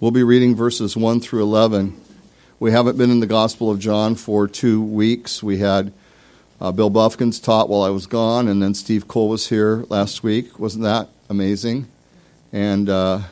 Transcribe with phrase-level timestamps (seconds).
[0.00, 2.00] We'll be reading verses 1 through 11.
[2.60, 5.42] We haven't been in the Gospel of John for two weeks.
[5.42, 5.92] We had
[6.60, 10.22] uh, Bill Buffkins taught while I was gone, and then Steve Cole was here last
[10.22, 10.60] week.
[10.60, 11.88] Wasn't that amazing?
[12.52, 13.22] And uh,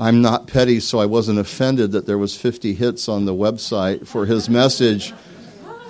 [0.00, 4.08] I'm not petty, so I wasn't offended that there was 50 hits on the website
[4.08, 5.14] for his message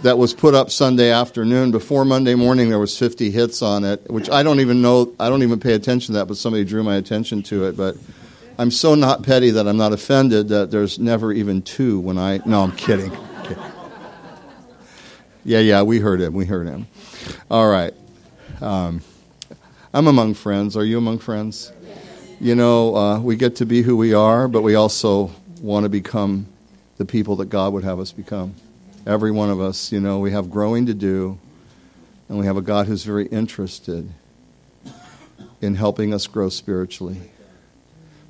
[0.02, 1.70] that was put up Sunday afternoon.
[1.70, 5.14] Before Monday morning, there was 50 hits on it, which I don't even know.
[5.18, 7.76] I don't even pay attention to that, but somebody drew my attention to it.
[7.78, 7.96] But
[8.60, 12.42] I'm so not petty that I'm not offended that there's never even two when I.
[12.44, 13.10] No, I'm kidding.
[15.46, 16.34] Yeah, yeah, we heard him.
[16.34, 16.86] We heard him.
[17.50, 17.94] All right.
[18.60, 19.00] Um,
[19.94, 20.76] I'm among friends.
[20.76, 21.72] Are you among friends?
[22.38, 25.30] You know, uh, we get to be who we are, but we also
[25.62, 26.46] want to become
[26.98, 28.54] the people that God would have us become.
[29.06, 31.38] Every one of us, you know, we have growing to do,
[32.28, 34.12] and we have a God who's very interested
[35.62, 37.30] in helping us grow spiritually.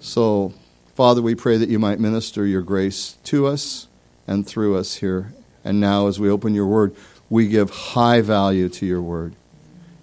[0.00, 0.54] So,
[0.94, 3.86] Father, we pray that you might minister your grace to us
[4.26, 5.34] and through us here.
[5.62, 6.96] And now, as we open your word,
[7.28, 9.34] we give high value to your word.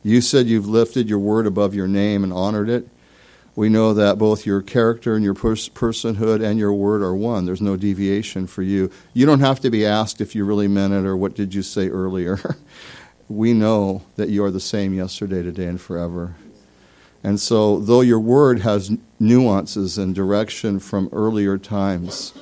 [0.03, 2.87] You said you've lifted your word above your name and honored it.
[3.55, 7.45] We know that both your character and your pers- personhood and your word are one.
[7.45, 8.91] There's no deviation for you.
[9.15, 11.63] You don't have to be asked if you really meant it or what did you
[11.63, 12.39] say earlier.
[13.27, 16.35] we know that you are the same yesterday, today, and forever.
[17.27, 18.89] And so, though your word has
[19.19, 22.33] nuances and direction from earlier times,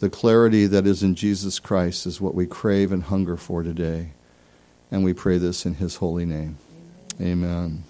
[0.00, 4.10] the clarity that is in Jesus Christ is what we crave and hunger for today.
[4.90, 6.58] And we pray this in his holy name.
[7.18, 7.84] Amen.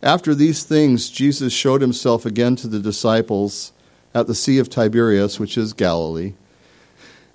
[0.00, 3.72] After these things, Jesus showed himself again to the disciples
[4.14, 6.34] at the Sea of Tiberias, which is Galilee.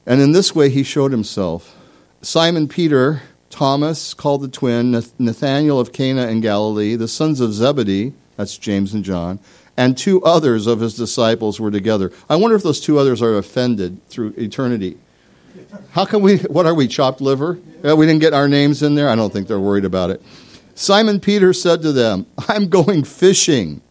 [0.05, 1.75] And in this way he showed himself.
[2.21, 8.13] Simon Peter Thomas, called the twin, Nathanael of Cana in Galilee, the sons of Zebedee,
[8.35, 9.39] that's James and John,
[9.75, 12.11] and two others of his disciples were together.
[12.29, 14.97] I wonder if those two others are offended through eternity.
[15.91, 17.59] How can we, what are we, chopped liver?
[17.83, 19.09] We didn't get our names in there?
[19.09, 20.21] I don't think they're worried about it.
[20.75, 23.81] Simon Peter said to them, I'm going fishing.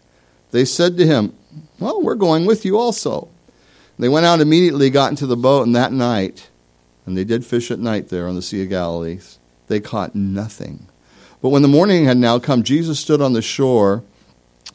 [0.51, 1.35] They said to him,
[1.81, 3.29] Well, we're going with you also.
[3.99, 6.51] They went out immediately, got into the boat, and that night,
[7.07, 9.19] and they did fish at night there on the Sea of Galilee,
[9.69, 10.87] they caught nothing.
[11.43, 14.03] But when the morning had now come, Jesus stood on the shore,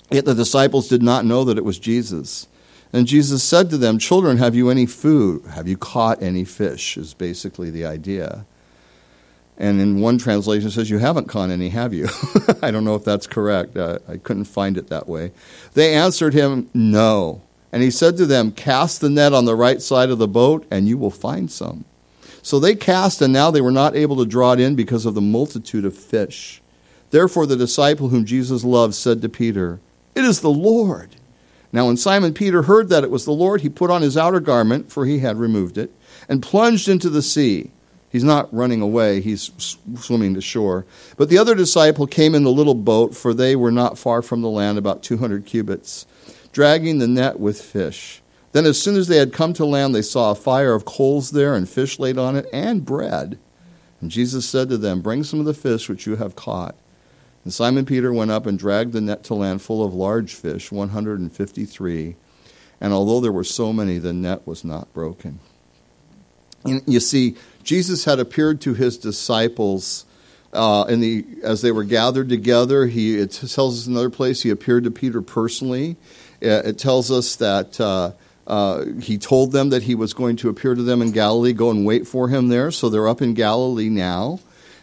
[0.09, 2.47] yet the disciples did not know that it was Jesus.
[2.93, 5.45] And Jesus said to them, Children, have you any food?
[5.47, 6.97] Have you caught any fish?
[6.97, 8.45] Is basically the idea.
[9.57, 12.09] And in one translation it says, You haven't caught any, have you?
[12.61, 13.77] I don't know if that's correct.
[13.77, 15.31] Uh, I couldn't find it that way.
[15.73, 17.41] They answered him, No.
[17.71, 20.65] And he said to them, Cast the net on the right side of the boat,
[20.69, 21.85] and you will find some.
[22.41, 25.13] So they cast, and now they were not able to draw it in because of
[25.13, 26.61] the multitude of fish.
[27.11, 29.79] Therefore, the disciple whom Jesus loved said to Peter,
[30.15, 31.15] It is the Lord.
[31.73, 34.39] Now, when Simon Peter heard that it was the Lord, he put on his outer
[34.39, 35.91] garment, for he had removed it,
[36.27, 37.71] and plunged into the sea.
[38.09, 39.51] He's not running away, he's
[39.95, 40.85] swimming to shore.
[41.15, 44.41] But the other disciple came in the little boat, for they were not far from
[44.41, 46.05] the land, about 200 cubits,
[46.51, 48.20] dragging the net with fish.
[48.51, 51.31] Then, as soon as they had come to land, they saw a fire of coals
[51.31, 53.39] there, and fish laid on it, and bread.
[54.01, 56.75] And Jesus said to them, Bring some of the fish which you have caught.
[57.43, 60.71] And Simon Peter went up and dragged the net to land full of large fish,
[60.71, 62.15] 153.
[62.81, 65.39] And although there were so many, the net was not broken.
[66.65, 70.05] And you see, Jesus had appeared to his disciples
[70.53, 72.85] uh, in the, as they were gathered together.
[72.85, 75.95] He, it tells us another place he appeared to Peter personally.
[76.41, 77.79] It tells us that.
[77.79, 78.11] Uh,
[78.51, 81.53] uh, he told them that he was going to appear to them in Galilee.
[81.53, 82.69] Go and wait for him there.
[82.69, 84.41] So they're up in Galilee now.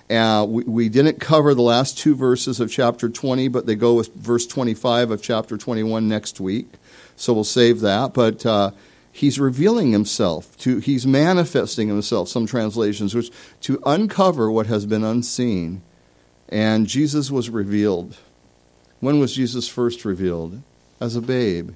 [0.09, 3.93] Uh, we, we, didn't cover the last two verses of chapter 20, but they go
[3.93, 6.67] with verse 25 of chapter 21 next week.
[7.15, 8.15] So we'll save that.
[8.15, 8.71] But uh,
[9.13, 13.31] he's revealing himself to, he's manifesting himself, some translations, which
[13.61, 15.83] to uncover what has been unseen.
[16.49, 18.17] And Jesus was revealed.
[19.01, 20.63] When was Jesus first revealed?
[21.03, 21.73] As a babe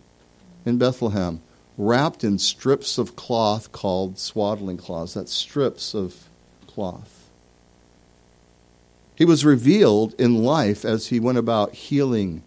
[0.65, 1.43] in Bethlehem
[1.79, 5.15] wrapped in strips of cloth called swaddling cloths.
[5.15, 6.29] That's strips of
[6.67, 7.31] cloth.
[9.15, 12.43] He was revealed in life as he went about healing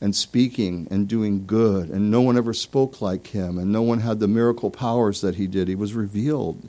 [0.00, 4.00] and speaking and doing good, and no one ever spoke like him, and no one
[4.00, 5.68] had the miracle powers that he did.
[5.68, 6.68] He was revealed.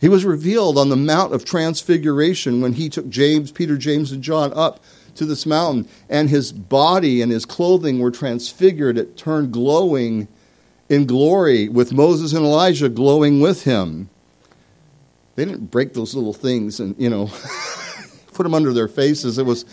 [0.00, 4.22] He was revealed on the Mount of Transfiguration when he took James, Peter, James, and
[4.22, 4.80] John up
[5.16, 8.96] to this mountain, and his body and his clothing were transfigured.
[8.96, 10.28] It turned glowing
[10.88, 14.08] in glory with Moses and Elijah glowing with him.
[15.36, 17.26] They didn't break those little things and, you know,
[18.32, 19.38] put them under their faces.
[19.38, 19.64] It was,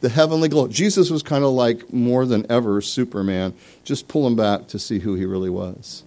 [0.00, 0.68] the heavenly glow.
[0.68, 5.00] Jesus was kind of like more than ever Superman, just pull him back to see
[5.00, 6.04] who he really was.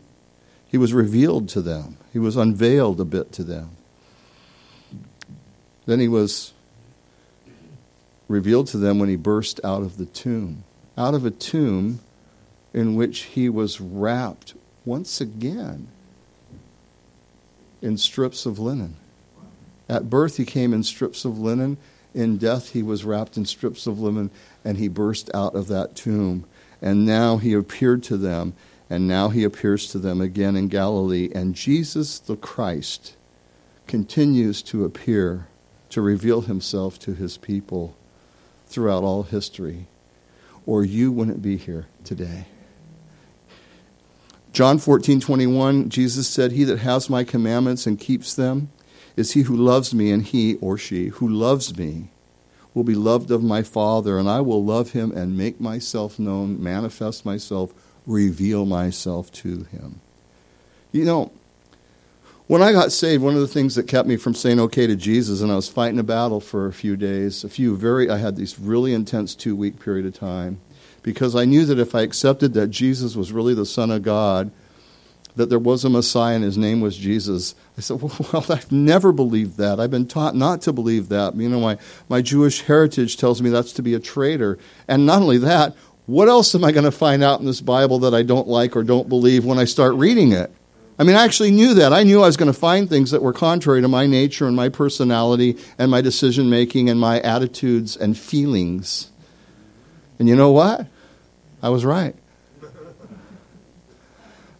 [0.67, 3.71] He was revealed to them, he was unveiled a bit to them.
[5.85, 6.53] Then he was
[8.27, 10.63] revealed to them when he burst out of the tomb.
[10.97, 11.99] Out of a tomb
[12.73, 14.53] in which he was wrapped
[14.85, 15.87] once again
[17.81, 18.95] in strips of linen.
[19.89, 21.77] At birth, he came in strips of linen.
[22.13, 24.29] In death, he was wrapped in strips of linen,
[24.63, 26.45] and he burst out of that tomb.
[26.81, 28.53] And now he appeared to them,
[28.89, 31.29] and now he appears to them again in Galilee.
[31.33, 33.15] And Jesus the Christ
[33.87, 35.47] continues to appear,
[35.89, 37.95] to reveal himself to his people
[38.67, 39.87] throughout all history,
[40.65, 42.45] or you wouldn't be here today.
[44.53, 48.69] John 14, 21, Jesus said, He that has my commandments and keeps them
[49.15, 52.09] is he who loves me, and he or she who loves me
[52.73, 56.61] will be loved of my Father, and I will love him and make myself known,
[56.61, 57.73] manifest myself,
[58.05, 59.99] reveal myself to him.
[60.91, 61.31] You know,
[62.47, 64.95] when I got saved, one of the things that kept me from saying okay to
[64.95, 68.17] Jesus, and I was fighting a battle for a few days, a few very, I
[68.17, 70.59] had this really intense two week period of time,
[71.03, 74.51] because I knew that if I accepted that Jesus was really the Son of God,
[75.35, 77.55] that there was a Messiah and his name was Jesus.
[77.77, 79.79] I said, well, I've never believed that.
[79.79, 81.35] I've been taught not to believe that.
[81.35, 81.77] You know, my,
[82.09, 84.57] my Jewish heritage tells me that's to be a traitor.
[84.87, 85.75] And not only that,
[86.05, 88.75] what else am I going to find out in this Bible that I don't like
[88.75, 90.51] or don't believe when I start reading it?
[90.99, 91.93] I mean, I actually knew that.
[91.93, 94.55] I knew I was going to find things that were contrary to my nature and
[94.55, 99.10] my personality and my decision making and my attitudes and feelings.
[100.21, 100.85] And you know what?
[101.63, 102.15] I was right.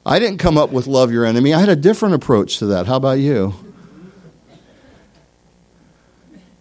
[0.03, 1.53] I didn't come up with love your enemy.
[1.53, 2.87] I had a different approach to that.
[2.87, 3.53] How about you?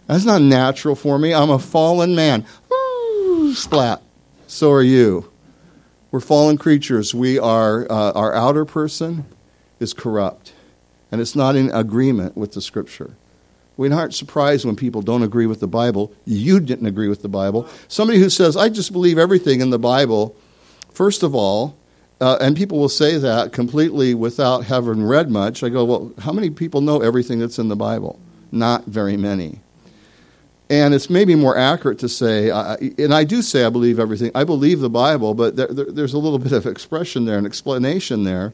[0.07, 1.33] That's not natural for me.
[1.33, 2.45] I'm a fallen man.
[2.71, 4.03] Ooh, splat.
[4.47, 5.33] So are you.
[6.11, 7.15] We're fallen creatures.
[7.15, 9.25] We are uh, our outer person
[9.79, 10.53] is corrupt,
[11.11, 13.17] and it's not in agreement with the Scripture.
[13.81, 16.13] We aren't surprised when people don't agree with the Bible.
[16.27, 17.67] You didn't agree with the Bible.
[17.89, 20.37] Somebody who says, I just believe everything in the Bible,
[20.93, 21.79] first of all,
[22.21, 25.63] uh, and people will say that completely without having read much.
[25.63, 28.21] I go, well, how many people know everything that's in the Bible?
[28.53, 29.61] Not very many.
[30.69, 34.31] And it's maybe more accurate to say, and I do say I believe everything.
[34.35, 37.47] I believe the Bible, but there, there, there's a little bit of expression there, an
[37.47, 38.53] explanation there.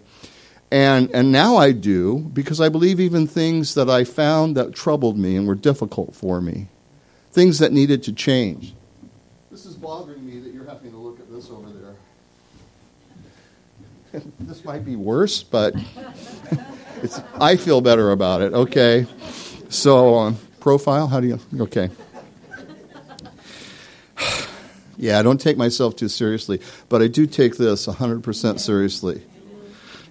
[0.71, 5.17] And, and now I do because I believe even things that I found that troubled
[5.17, 6.67] me and were difficult for me,
[7.31, 8.75] things that needed to change.
[9.51, 11.95] This is bothering me that you're having to look at this over there.
[14.41, 15.75] this might be worse, but
[17.03, 18.53] it's, I feel better about it.
[18.53, 19.07] Okay.
[19.69, 21.41] So, um, profile, how do you?
[21.61, 21.91] Okay.
[24.97, 29.23] yeah, I don't take myself too seriously, but I do take this 100% seriously.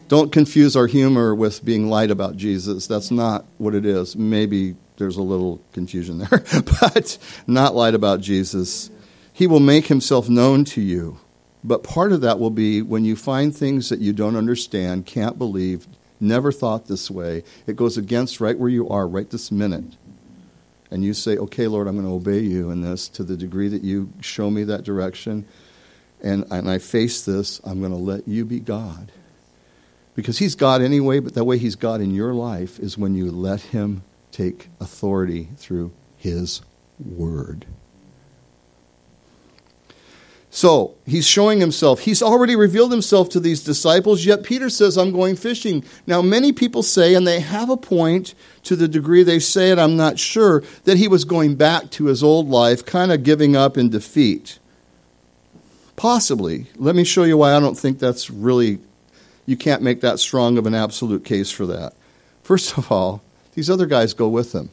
[0.08, 2.86] Don't confuse our humor with being light about Jesus.
[2.86, 4.16] That's not what it is.
[4.16, 6.44] Maybe there's a little confusion there,
[6.82, 7.18] but
[7.48, 8.92] not light about Jesus.
[9.34, 11.20] He will make himself known to you.
[11.64, 15.40] But part of that will be when you find things that you don't understand, can't
[15.40, 15.88] believe,
[16.20, 19.98] never thought this way, it goes against right where you are right this minute.
[20.92, 23.68] And you say, okay, Lord, I'm going to obey you in this to the degree
[23.70, 25.46] that you show me that direction.
[26.22, 29.12] And, and I face this, I'm going to let you be God.
[30.16, 33.30] Because he's God anyway, but the way he's God in your life is when you
[33.32, 36.62] let him take authority through his
[37.00, 37.66] word.
[40.50, 42.00] So he's showing himself.
[42.00, 45.84] He's already revealed himself to these disciples, yet Peter says, I'm going fishing.
[46.08, 49.80] Now, many people say, and they have a point to the degree they say it,
[49.80, 53.58] I'm not sure, that he was going back to his old life, kind of giving
[53.58, 54.60] up in defeat.
[55.98, 56.68] Possibly.
[56.78, 58.80] Let me show you why I don't think that's really
[59.46, 61.94] you can't make that strong of an absolute case for that.
[62.44, 63.22] First of all,
[63.54, 64.70] these other guys go with him.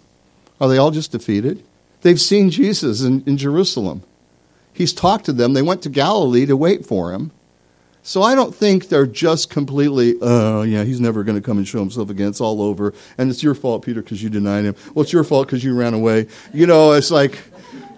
[0.60, 1.62] Are they all just defeated?
[2.02, 4.02] They've seen Jesus in, in Jerusalem.
[4.72, 5.52] He's talked to them.
[5.52, 7.30] They went to Galilee to wait for him.
[8.04, 11.68] So I don't think they're just completely, oh, yeah, he's never going to come and
[11.68, 12.28] show himself again.
[12.28, 12.94] It's all over.
[13.16, 14.74] And it's your fault, Peter, because you denied him.
[14.92, 16.26] Well, it's your fault because you ran away.
[16.52, 17.38] You know, it's like,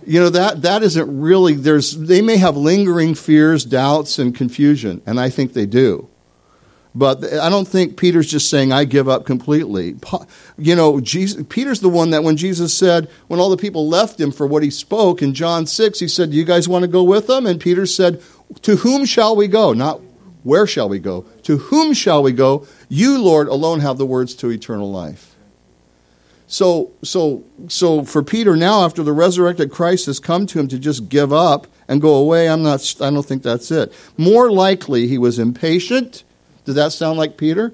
[0.07, 5.01] you know, that, that isn't really, there's, they may have lingering fears, doubts, and confusion.
[5.07, 6.07] And I think they do.
[6.97, 9.97] But I don't think Peter's just saying, I give up completely.
[10.57, 14.21] You know, Jesus, Peter's the one that when Jesus said, when all the people left
[14.21, 17.03] him for what he spoke in John 6, he said, you guys want to go
[17.03, 17.47] with them?
[17.47, 18.23] And Peter said,
[18.63, 19.73] To whom shall we go?
[19.73, 20.01] Not
[20.45, 21.23] where shall we go?
[21.45, 22.67] To whom shall we go?
[22.89, 25.35] You, Lord, alone have the words to eternal life.
[26.47, 30.79] So, so, so for Peter now, after the resurrected Christ has come to him to
[30.79, 33.93] just give up and go away, I'm not, I don't think that's it.
[34.17, 36.23] More likely, he was impatient.
[36.65, 37.73] Does that sound like Peter?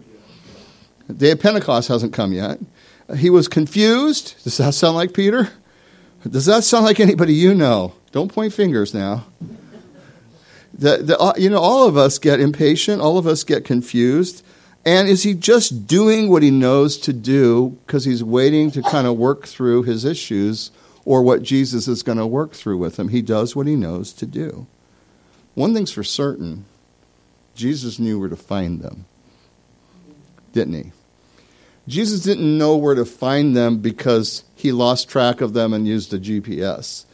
[1.06, 2.58] The day of Pentecost hasn't come yet.
[3.16, 4.42] He was confused.
[4.44, 5.50] Does that sound like Peter?
[6.28, 7.94] Does that sound like anybody you know?
[8.12, 9.26] Don't point fingers now.
[10.72, 13.02] The, the, uh, you know, all of us get impatient.
[13.02, 14.44] All of us get confused.
[14.84, 19.06] And is he just doing what he knows to do because he's waiting to kind
[19.06, 20.70] of work through his issues
[21.04, 23.08] or what Jesus is going to work through with him?
[23.08, 24.66] He does what he knows to do.
[25.54, 26.64] One thing's for certain
[27.54, 29.04] Jesus knew where to find them,
[30.52, 30.92] didn't he?
[31.88, 36.14] Jesus didn't know where to find them because he lost track of them and used
[36.14, 37.04] a GPS.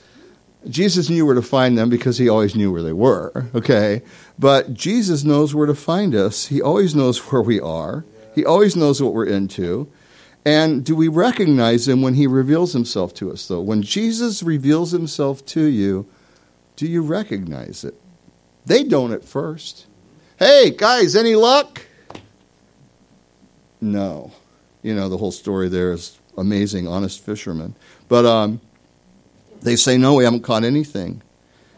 [0.68, 4.02] Jesus knew where to find them because he always knew where they were, okay?
[4.38, 6.46] But Jesus knows where to find us.
[6.46, 8.04] He always knows where we are.
[8.34, 9.88] He always knows what we're into.
[10.44, 13.60] And do we recognize him when he reveals himself to us, though?
[13.60, 16.06] When Jesus reveals himself to you,
[16.76, 17.94] do you recognize it?
[18.64, 19.86] They don't at first.
[20.38, 21.80] Hey, guys, any luck?
[23.80, 24.32] No.
[24.82, 27.74] You know, the whole story there is amazing, honest fishermen.
[28.06, 28.60] But um,
[29.62, 31.22] they say, no, we haven't caught anything.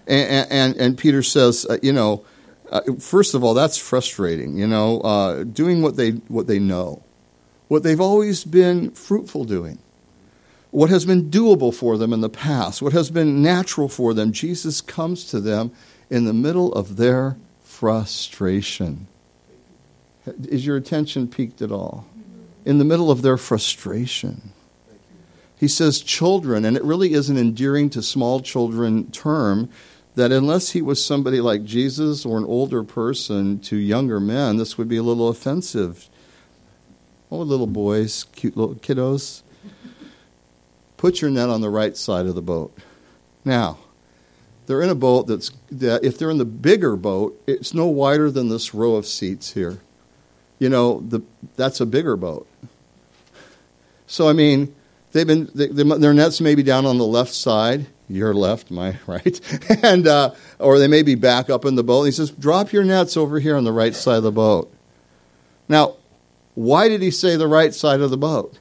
[0.08, 2.24] And, and, and Peter says, uh, you know,
[2.72, 7.04] uh, first of all, that's frustrating, you know, uh, doing what they, what they know,
[7.68, 9.78] what they've always been fruitful doing,
[10.72, 14.32] what has been doable for them in the past, what has been natural for them.
[14.32, 15.70] Jesus comes to them
[16.10, 17.36] in the middle of their
[17.78, 19.06] frustration.
[20.48, 22.08] Is your attention piqued at all?
[22.64, 24.50] In the middle of their frustration.
[25.56, 29.68] He says children, and it really is an endearing to small children term
[30.16, 34.76] that unless he was somebody like Jesus or an older person to younger men, this
[34.76, 36.08] would be a little offensive.
[37.30, 39.42] Oh, little boys, cute little kiddos,
[40.96, 42.76] put your net on the right side of the boat.
[43.44, 43.78] Now,
[44.68, 48.30] they're in a boat that's, that if they're in the bigger boat, it's no wider
[48.30, 49.80] than this row of seats here.
[50.60, 51.22] You know, the,
[51.56, 52.46] that's a bigger boat.
[54.06, 54.74] So, I mean,
[55.12, 58.70] they've been, they, they, their nets may be down on the left side your left,
[58.70, 59.40] my right,
[59.82, 62.00] and uh, or they may be back up in the boat.
[62.00, 64.72] And he says, "Drop your nets over here on the right side of the boat."
[65.68, 65.96] Now,
[66.54, 68.58] why did he say the right side of the boat?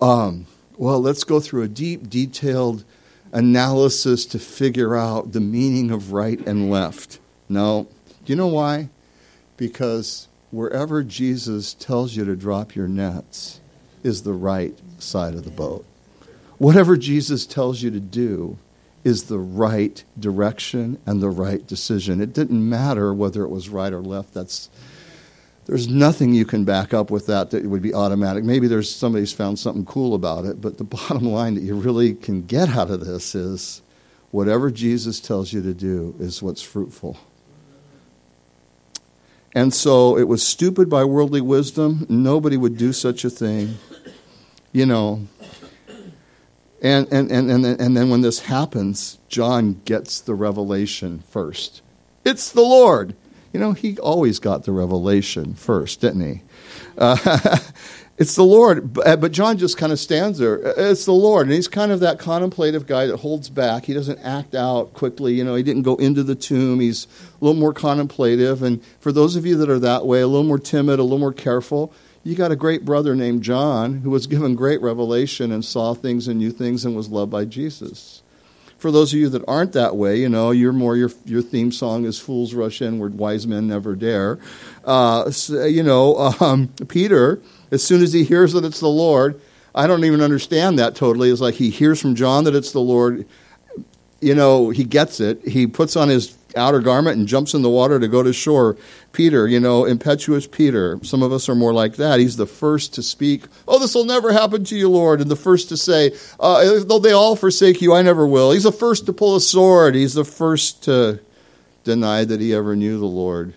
[0.00, 0.46] Um,
[0.76, 2.84] well, let's go through a deep, detailed
[3.32, 7.18] analysis to figure out the meaning of right and left.
[7.48, 7.88] No,
[8.24, 8.88] do you know why?
[9.56, 13.60] Because wherever Jesus tells you to drop your nets
[14.02, 15.84] is the right side of the boat
[16.58, 18.58] whatever Jesus tells you to do
[19.04, 22.20] is the right direction and the right decision.
[22.20, 24.34] It didn't matter whether it was right or left.
[24.34, 24.68] That's
[25.68, 28.42] there's nothing you can back up with that that would be automatic.
[28.42, 32.14] Maybe there's somebody's found something cool about it, but the bottom line that you really
[32.14, 33.82] can get out of this is
[34.30, 37.18] whatever Jesus tells you to do is what's fruitful.
[39.54, 42.06] And so it was stupid by worldly wisdom.
[42.08, 43.76] Nobody would do such a thing.
[44.72, 45.26] You know,
[46.82, 51.82] and, and, and, and, and then when this happens, John gets the revelation first.
[52.24, 53.16] It's the Lord.
[53.52, 56.42] You know, he always got the revelation first, didn't he?
[56.98, 57.58] Uh,
[58.18, 58.92] it's the Lord.
[58.92, 60.56] But John just kind of stands there.
[60.76, 61.46] It's the Lord.
[61.46, 63.86] And he's kind of that contemplative guy that holds back.
[63.86, 65.34] He doesn't act out quickly.
[65.34, 66.80] You know, he didn't go into the tomb.
[66.80, 67.06] He's
[67.40, 68.62] a little more contemplative.
[68.62, 71.18] And for those of you that are that way, a little more timid, a little
[71.18, 71.92] more careful,
[72.24, 76.28] you got a great brother named John who was given great revelation and saw things
[76.28, 78.22] and knew things and was loved by Jesus.
[78.78, 81.72] For those of you that aren't that way, you know, you're more your your theme
[81.72, 84.38] song is "Fools Rush Inward, Wise Men Never Dare."
[84.84, 87.40] Uh, so, you know, um, Peter,
[87.72, 89.40] as soon as he hears that it's the Lord,
[89.74, 91.30] I don't even understand that totally.
[91.30, 93.26] It's like he hears from John that it's the Lord.
[94.20, 95.46] You know, he gets it.
[95.46, 98.76] He puts on his outer garment and jumps in the water to go to shore.
[99.12, 100.98] Peter, you know, impetuous Peter.
[101.02, 102.20] Some of us are more like that.
[102.20, 105.20] He's the first to speak, Oh, this will never happen to you, Lord.
[105.20, 108.52] And the first to say, uh, Though they all forsake you, I never will.
[108.52, 109.94] He's the first to pull a sword.
[109.94, 111.20] He's the first to
[111.84, 113.54] deny that he ever knew the Lord.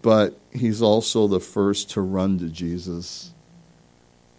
[0.00, 3.30] But he's also the first to run to Jesus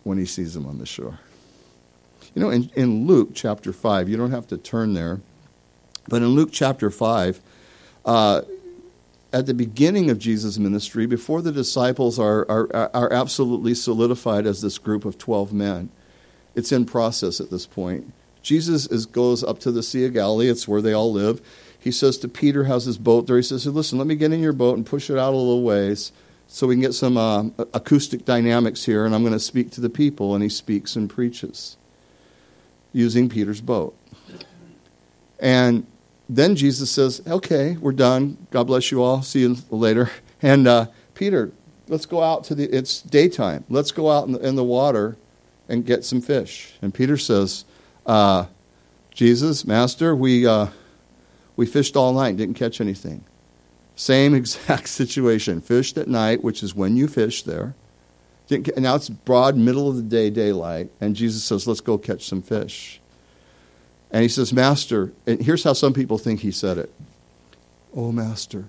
[0.03, 1.19] when he sees him on the shore.
[2.33, 5.21] You know, in, in Luke chapter 5, you don't have to turn there.
[6.07, 7.39] But in Luke chapter 5,
[8.05, 8.41] uh,
[9.31, 14.61] at the beginning of Jesus' ministry, before the disciples are, are, are absolutely solidified as
[14.61, 15.89] this group of 12 men,
[16.55, 18.13] it's in process at this point.
[18.43, 21.41] Jesus is, goes up to the Sea of Galilee, it's where they all live.
[21.79, 23.37] He says to Peter, has his boat there.
[23.37, 25.63] He says, Listen, let me get in your boat and push it out a little
[25.63, 26.11] ways
[26.47, 29.81] so we can get some uh, acoustic dynamics here, and I'm going to speak to
[29.81, 31.77] the people, and he speaks and preaches
[32.91, 33.97] using Peter's boat.
[35.39, 35.87] And
[36.29, 38.47] then Jesus says, Okay, we're done.
[38.51, 39.21] God bless you all.
[39.21, 40.09] See you later.
[40.45, 41.53] And uh, Peter,
[41.87, 43.63] let's go out to the, it's daytime.
[43.69, 45.15] Let's go out in the, in the water
[45.69, 46.73] and get some fish.
[46.81, 47.63] And Peter says,
[48.05, 48.47] uh,
[49.11, 50.67] Jesus, Master, we, uh,
[51.55, 53.23] we fished all night, didn't catch anything.
[53.95, 55.61] Same exact situation.
[55.61, 57.75] Fished at night, which is when you fish there.
[58.47, 62.25] Didn't, now it's broad middle of the day daylight, and Jesus says, Let's go catch
[62.27, 62.99] some fish.
[64.13, 66.93] And he says, Master, and here's how some people think he said it.
[67.95, 68.65] Oh, Master,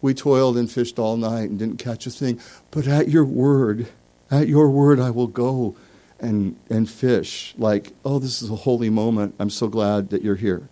[0.00, 2.40] we toiled and fished all night and didn't catch a thing,
[2.70, 3.88] but at your word,
[4.30, 5.74] at your word, I will go
[6.20, 7.54] and, and fish.
[7.58, 9.34] Like, oh, this is a holy moment.
[9.40, 10.68] I'm so glad that you're here.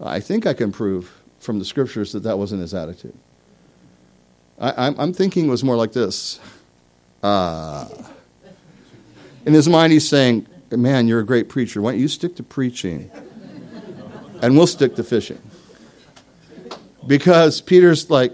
[0.00, 3.14] I think I can prove from the scriptures that that wasn't his attitude.
[4.58, 6.40] I, am thinking it was more like this.
[7.22, 7.86] Uh,
[9.44, 10.46] in his mind, he's saying,
[10.76, 11.80] Man, you're a great preacher.
[11.80, 13.10] Why don't you stick to preaching?
[14.42, 15.40] And we'll stick to fishing.
[17.06, 18.32] Because Peter's like,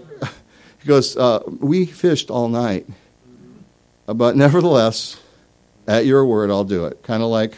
[0.81, 2.87] he goes, uh, We fished all night,
[4.07, 5.19] but nevertheless,
[5.87, 7.03] at your word, I'll do it.
[7.03, 7.57] Kind of like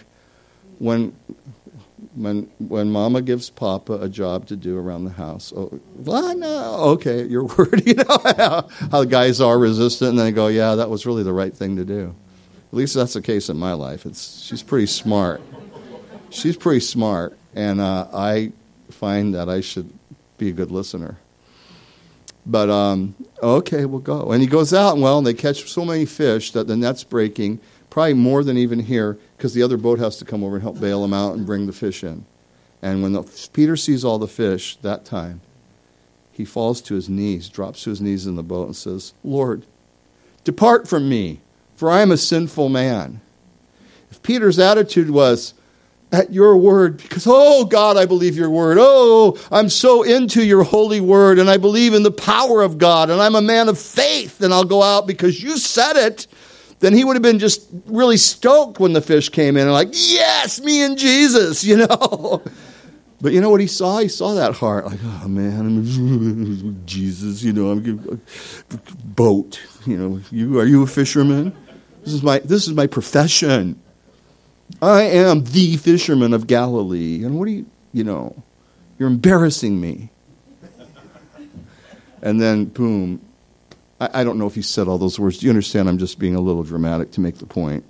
[0.79, 1.15] when
[2.15, 6.75] when when mama gives papa a job to do around the house oh well no
[6.91, 10.89] okay your word you know how, how guys are resistant and they go yeah that
[10.89, 12.15] was really the right thing to do
[12.73, 14.03] at least that's the case in my life.
[14.03, 15.41] It's she's pretty smart.
[16.31, 18.51] She's pretty smart and uh, i
[18.89, 19.91] find that i should
[20.39, 21.17] be a good listener.
[22.47, 24.31] But um, okay we'll go.
[24.31, 27.03] And he goes out and well and they catch so many fish that the net's
[27.03, 27.59] breaking
[27.91, 30.79] probably more than even here because the other boat has to come over and help
[30.79, 32.25] bail them out and bring the fish in.
[32.81, 35.41] And when the, Peter sees all the fish that time,
[36.31, 39.67] he falls to his knees, drops to his knees in the boat, and says, Lord,
[40.43, 41.39] depart from me,
[41.75, 43.21] for I am a sinful man.
[44.11, 45.53] If Peter's attitude was,
[46.11, 48.77] at your word, because, oh God, I believe your word.
[48.79, 53.09] Oh, I'm so into your holy word, and I believe in the power of God,
[53.09, 56.27] and I'm a man of faith, and I'll go out because you said it
[56.83, 59.87] then he would have been just really stoked when the fish came in and like,
[59.93, 62.43] yes, me and Jesus, you know.
[63.21, 63.99] But you know what he saw?
[63.99, 68.21] He saw that heart, like, oh man, Jesus, you know, I'm
[69.05, 70.21] boat, you know.
[70.29, 71.55] You are you a fisherman?
[72.03, 73.79] This is my this is my profession.
[74.81, 77.23] I am the fisherman of Galilee.
[77.23, 78.35] And what do you, you know,
[78.97, 80.09] you're embarrassing me.
[82.21, 83.21] And then, boom,
[83.99, 85.39] I, I don't know if he said all those words.
[85.39, 85.89] Do you understand?
[85.89, 87.83] I'm just being a little dramatic to make the point.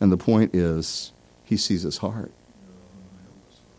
[0.00, 1.12] And the point is,
[1.44, 2.32] he sees his heart.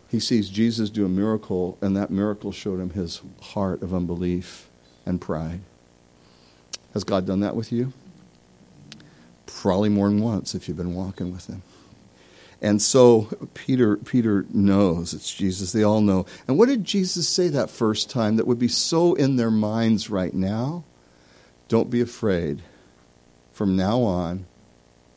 [0.08, 4.68] He sees Jesus do a miracle, and that miracle showed him his heart of unbelief
[5.04, 5.60] and pride.
[6.94, 7.92] Has God done that with you?
[9.56, 11.62] Probably more than once if you've been walking with him.
[12.60, 15.72] And so Peter Peter knows it's Jesus.
[15.72, 16.26] They all know.
[16.46, 20.10] And what did Jesus say that first time that would be so in their minds
[20.10, 20.84] right now?
[21.68, 22.62] Don't be afraid.
[23.52, 24.44] From now on,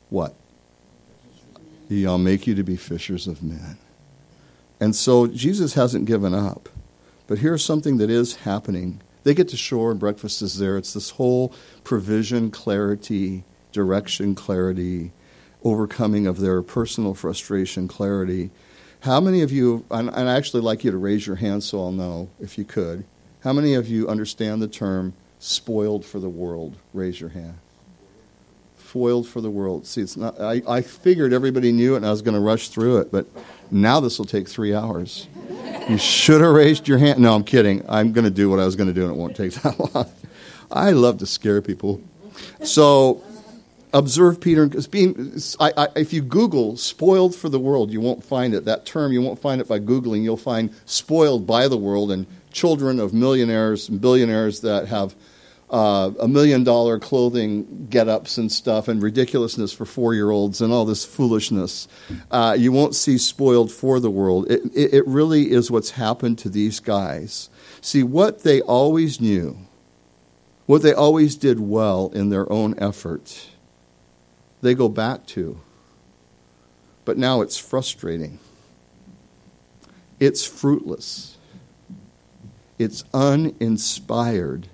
[0.10, 0.34] what?
[1.92, 3.78] I'll make you to be fishers of men.
[4.80, 6.70] And so Jesus hasn't given up.
[7.28, 9.02] But here's something that is happening.
[9.24, 10.78] They get to shore and breakfast is there.
[10.78, 15.12] It's this whole provision, clarity, direction, clarity,
[15.64, 18.50] overcoming of their personal frustration, clarity.
[19.02, 21.92] How many of you, and I'd actually like you to raise your hand so I'll
[21.92, 23.06] know if you could,
[23.42, 26.76] how many of you understand the term spoiled for the world?
[26.94, 27.58] Raise your hand.
[28.76, 29.86] Foiled for the world.
[29.86, 30.40] See, it's not.
[30.42, 33.28] I, I figured everybody knew it, and I was going to rush through it, but
[33.72, 35.28] now this will take three hours.
[35.88, 37.20] You should have raised your hand.
[37.20, 37.86] No, I'm kidding.
[37.88, 39.96] I'm going to do what I was going to do, and it won't take that
[39.96, 40.12] long.
[40.72, 42.02] I love to scare people.
[42.64, 43.24] So,
[43.94, 44.68] observe Peter.
[44.68, 48.66] Because being, I, I, if you Google "spoiled for the world," you won't find it.
[48.66, 50.24] That term you won't find it by googling.
[50.24, 55.16] You'll find "spoiled by the world" and children of millionaires and billionaires that have
[55.70, 60.62] uh, a million dollar clothing get ups and stuff and ridiculousness for four year olds
[60.62, 61.88] and all this foolishness.
[62.32, 64.50] Uh, you won't see spoiled for the world.
[64.52, 67.50] It, it, it really is what's happened to these guys.
[67.82, 69.58] See, what they always knew,
[70.66, 73.50] what they always did well in their own effort,
[74.62, 75.60] they go back to.
[77.06, 78.40] But now it's frustrating,
[80.20, 81.38] it's fruitless,
[82.78, 84.68] it's uninspired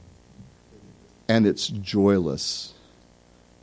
[1.27, 2.73] and it's joyless.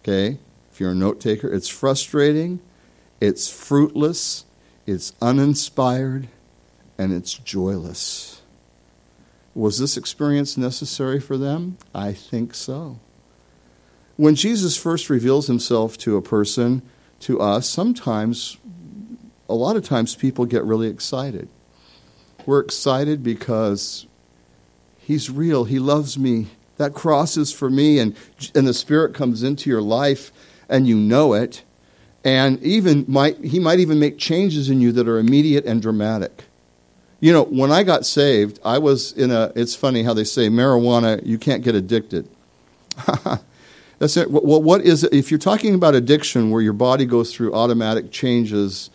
[0.00, 0.38] Okay?
[0.72, 2.60] If you're a note taker, it's frustrating,
[3.20, 4.44] it's fruitless,
[4.86, 6.28] it's uninspired,
[6.98, 8.40] and it's joyless.
[9.54, 11.76] Was this experience necessary for them?
[11.94, 12.98] I think so.
[14.22, 16.80] When Jesus first reveals himself to a person,
[17.18, 18.56] to us, sometimes,
[19.48, 21.48] a lot of times, people get really excited.
[22.46, 24.06] We're excited because
[25.00, 26.46] he's real, he loves me.
[26.76, 28.14] That cross is for me, and,
[28.54, 30.30] and the Spirit comes into your life,
[30.68, 31.64] and you know it.
[32.22, 36.44] And even might, he might even make changes in you that are immediate and dramatic.
[37.18, 40.46] You know, when I got saved, I was in a, it's funny how they say
[40.46, 42.28] marijuana, you can't get addicted.
[44.02, 44.32] That's it.
[44.32, 45.14] Well, what is it?
[45.14, 48.90] If you're talking about addiction where your body goes through automatic changes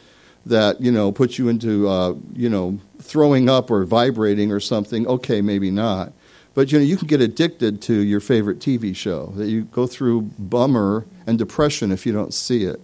[0.46, 5.08] that, you know, put you into, uh, you know, throwing up or vibrating or something,
[5.08, 6.12] okay, maybe not.
[6.56, 9.88] But, you know, you can get addicted to your favorite TV show, that you go
[9.88, 12.82] through bummer and depression if you don't see it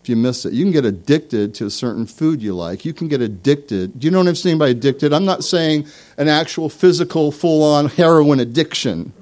[0.00, 0.52] if you miss it.
[0.52, 2.84] You can get addicted to a certain food you like.
[2.84, 3.98] You can get addicted.
[3.98, 5.12] Do you know what I'm saying by addicted?
[5.12, 9.12] I'm not saying an actual physical, full on heroin addiction.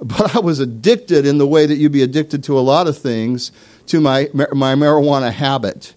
[0.00, 2.96] But I was addicted in the way that you'd be addicted to a lot of
[2.96, 3.50] things
[3.86, 5.94] to my, my marijuana habit.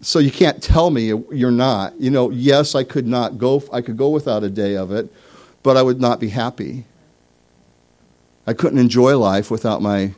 [0.00, 1.98] So you can't tell me you're not.
[2.00, 5.12] You know, yes, I could not go, I could go without a day of it,
[5.64, 6.84] but I would not be happy.
[8.46, 10.14] I couldn't enjoy life without my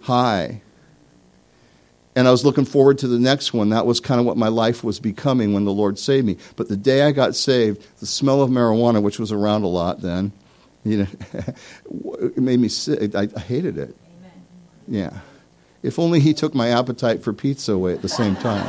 [0.00, 0.62] high
[2.18, 3.68] and I was looking forward to the next one.
[3.68, 6.36] That was kind of what my life was becoming when the Lord saved me.
[6.56, 10.00] But the day I got saved, the smell of marijuana, which was around a lot
[10.00, 10.32] then,
[10.84, 11.06] you know,
[12.20, 13.14] it made me sick.
[13.14, 13.94] I, I hated it.
[14.18, 14.32] Amen.
[14.86, 15.18] Yeah.
[15.82, 18.66] If only He took my appetite for pizza away at the same time.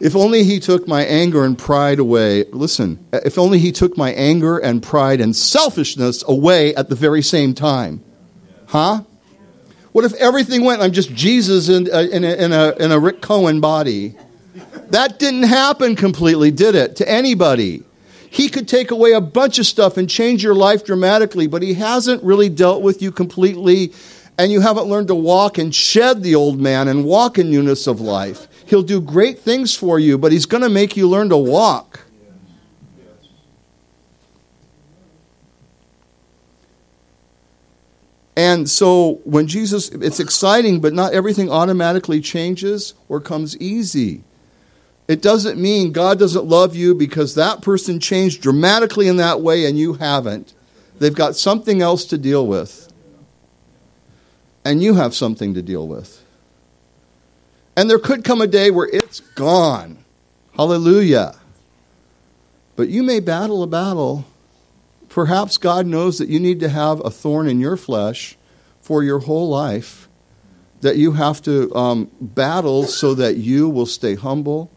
[0.00, 2.44] if only He took my anger and pride away.
[2.52, 7.22] Listen, if only He took my anger and pride and selfishness away at the very
[7.22, 8.02] same time.
[8.66, 9.02] Huh?
[9.92, 12.98] What if everything went, I'm just Jesus in, uh, in, a, in, a, in a
[12.98, 14.14] Rick Cohen body?
[14.90, 17.82] That didn't happen completely, did it, to anybody?
[18.32, 21.74] He could take away a bunch of stuff and change your life dramatically, but he
[21.74, 23.92] hasn't really dealt with you completely,
[24.38, 27.88] and you haven't learned to walk and shed the old man and walk in newness
[27.88, 28.46] of life.
[28.66, 32.06] He'll do great things for you, but he's going to make you learn to walk.
[38.36, 44.22] And so when Jesus, it's exciting, but not everything automatically changes or comes easy.
[45.10, 49.66] It doesn't mean God doesn't love you because that person changed dramatically in that way
[49.66, 50.54] and you haven't.
[50.98, 52.92] They've got something else to deal with.
[54.64, 56.22] And you have something to deal with.
[57.76, 60.04] And there could come a day where it's gone.
[60.54, 61.34] Hallelujah.
[62.76, 64.26] But you may battle a battle
[65.10, 68.38] Perhaps God knows that you need to have a thorn in your flesh
[68.80, 70.08] for your whole life
[70.82, 74.70] that you have to um, battle so that you will stay humble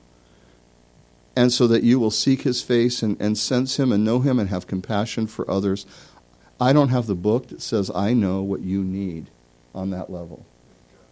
[1.36, 4.40] and so that you will seek his face and, and sense him and know him
[4.40, 5.86] and have compassion for others.
[6.60, 9.28] I don't have the book that says I know what you need
[9.74, 10.46] on that level.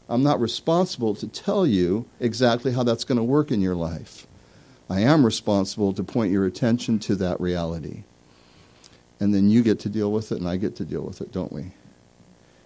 [0.08, 4.28] I'm not responsible to tell you exactly how that's going to work in your life.
[4.90, 8.04] I am responsible to point your attention to that reality
[9.22, 11.32] and then you get to deal with it and I get to deal with it,
[11.32, 11.72] don't we?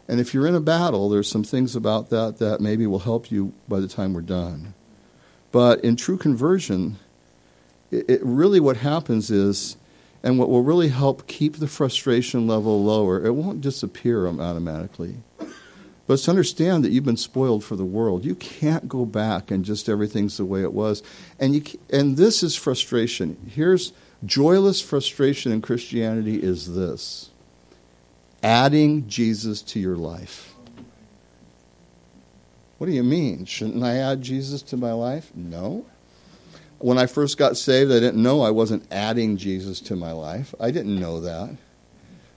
[0.08, 3.30] And if you're in a battle, there's some things about that that maybe will help
[3.30, 4.74] you by the time we're done.
[5.52, 6.98] But in true conversion,
[8.08, 9.78] it, really what happens is,
[10.24, 15.18] and what will really help keep the frustration level lower, it won't disappear um, automatically.
[16.08, 18.26] But to understand that you've been spoiled for the world.
[18.26, 21.02] You can't go back and just everything's the way it was.
[21.40, 23.38] And, you, and this is frustration.
[23.50, 23.92] Here's
[24.24, 27.30] Joyless frustration in Christianity is this
[28.42, 30.54] adding Jesus to your life.
[32.78, 33.46] What do you mean?
[33.46, 35.32] Shouldn't I add Jesus to my life?
[35.34, 35.86] No.
[36.86, 40.54] When I first got saved, I didn't know I wasn't adding Jesus to my life.
[40.60, 41.58] I didn't know that.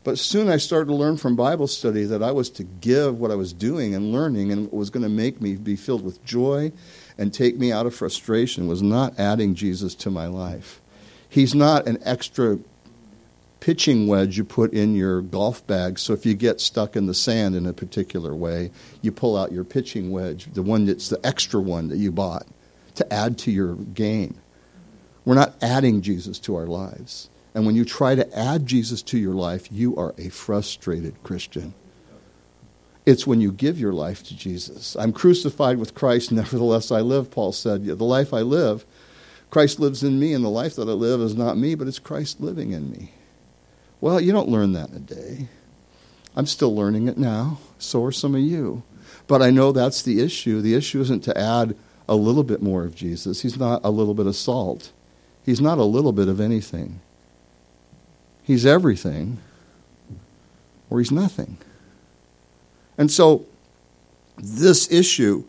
[0.04, 3.30] But soon I started to learn from Bible study that I was to give what
[3.30, 6.72] I was doing and learning and was going to make me be filled with joy
[7.18, 10.80] and take me out of frustration was not adding Jesus to my life.
[11.28, 12.58] He's not an extra
[13.60, 15.98] pitching wedge you put in your golf bag.
[15.98, 18.70] So if you get stuck in the sand in a particular way,
[19.02, 22.46] you pull out your pitching wedge, the one that's the extra one that you bought,
[22.98, 24.38] to add to your gain.
[25.24, 27.28] We're not adding Jesus to our lives.
[27.54, 31.74] And when you try to add Jesus to your life, you are a frustrated Christian.
[33.04, 34.96] It's when you give your life to Jesus.
[34.96, 37.84] I'm crucified with Christ, nevertheless I live, Paul said.
[37.84, 38.84] The life I live,
[39.50, 41.98] Christ lives in me, and the life that I live is not me, but it's
[41.98, 43.12] Christ living in me.
[44.00, 45.48] Well, you don't learn that in a day.
[46.36, 47.58] I'm still learning it now.
[47.78, 48.82] So are some of you.
[49.26, 50.60] But I know that's the issue.
[50.60, 51.76] The issue isn't to add
[52.08, 53.42] a little bit more of Jesus.
[53.42, 54.92] He's not a little bit of salt.
[55.44, 57.00] He's not a little bit of anything.
[58.42, 59.38] He's everything,
[60.88, 61.58] or he's nothing.
[62.96, 63.46] And so
[64.38, 65.44] this issue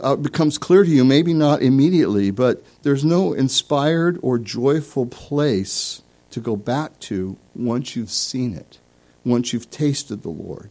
[0.00, 6.02] uh, becomes clear to you, maybe not immediately, but there's no inspired or joyful place
[6.30, 8.78] to go back to once you've seen it,
[9.24, 10.70] once you've tasted the Lord.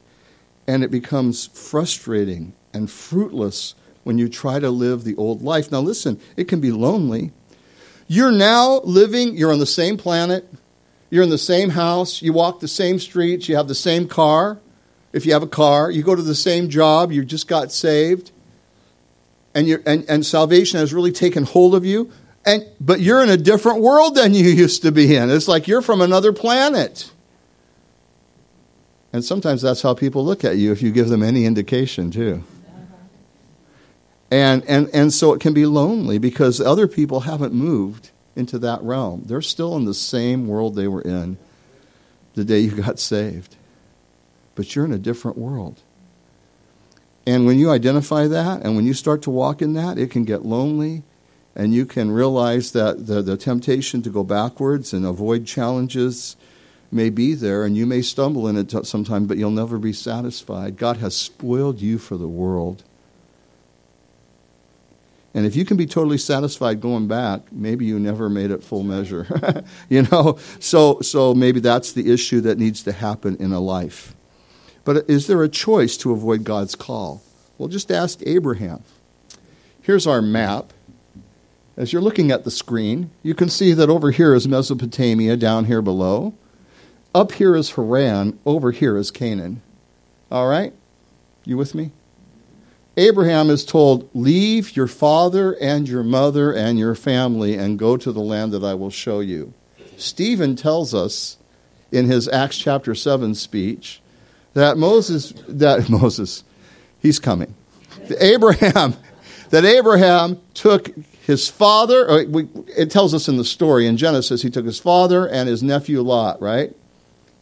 [0.67, 5.71] And it becomes frustrating and fruitless when you try to live the old life.
[5.71, 7.31] Now, listen, it can be lonely.
[8.07, 10.51] You're now living, you're on the same planet,
[11.09, 14.59] you're in the same house, you walk the same streets, you have the same car.
[15.13, 18.31] If you have a car, you go to the same job, you just got saved
[19.53, 22.11] and, you and, and salvation has really taken hold of you.
[22.45, 25.29] And, but you're in a different world than you used to be in.
[25.29, 27.11] It's like you're from another planet.
[29.13, 32.43] And sometimes that's how people look at you if you give them any indication, too.
[34.31, 38.81] And, and, and so it can be lonely because other people haven't moved into that
[38.81, 39.23] realm.
[39.25, 41.37] They're still in the same world they were in
[42.33, 43.55] the day you got saved.
[44.55, 45.81] But you're in a different world.
[47.25, 50.25] And when you identify that and when you start to walk in that, it can
[50.25, 51.03] get lonely
[51.55, 56.35] and you can realize that the, the temptation to go backwards and avoid challenges
[56.91, 60.77] may be there and you may stumble in it sometime, but you'll never be satisfied.
[60.77, 62.83] God has spoiled you for the world.
[65.33, 68.83] And if you can be totally satisfied going back, maybe you never made it full
[68.83, 69.63] measure.
[69.89, 70.37] you know?
[70.59, 74.13] So so maybe that's the issue that needs to happen in a life.
[74.83, 77.21] But is there a choice to avoid God's call?
[77.57, 78.83] Well, just ask Abraham.
[79.81, 80.73] Here's our map.
[81.77, 85.65] As you're looking at the screen, you can see that over here is Mesopotamia, down
[85.65, 86.33] here below.
[87.15, 89.61] Up here is Haran, over here is Canaan.
[90.31, 90.73] All right?
[91.45, 91.91] You with me?
[92.97, 98.11] Abraham is told, Leave your father and your mother and your family and go to
[98.11, 99.53] the land that I will show you.
[99.97, 101.37] Stephen tells us
[101.91, 104.01] in his Acts chapter 7 speech
[104.53, 106.43] that Moses, that Moses,
[106.99, 107.53] he's coming.
[108.19, 108.95] Abraham,
[109.51, 110.89] that Abraham took
[111.21, 112.23] his father, uh,
[112.75, 116.01] it tells us in the story in Genesis, he took his father and his nephew
[116.01, 116.75] Lot, right?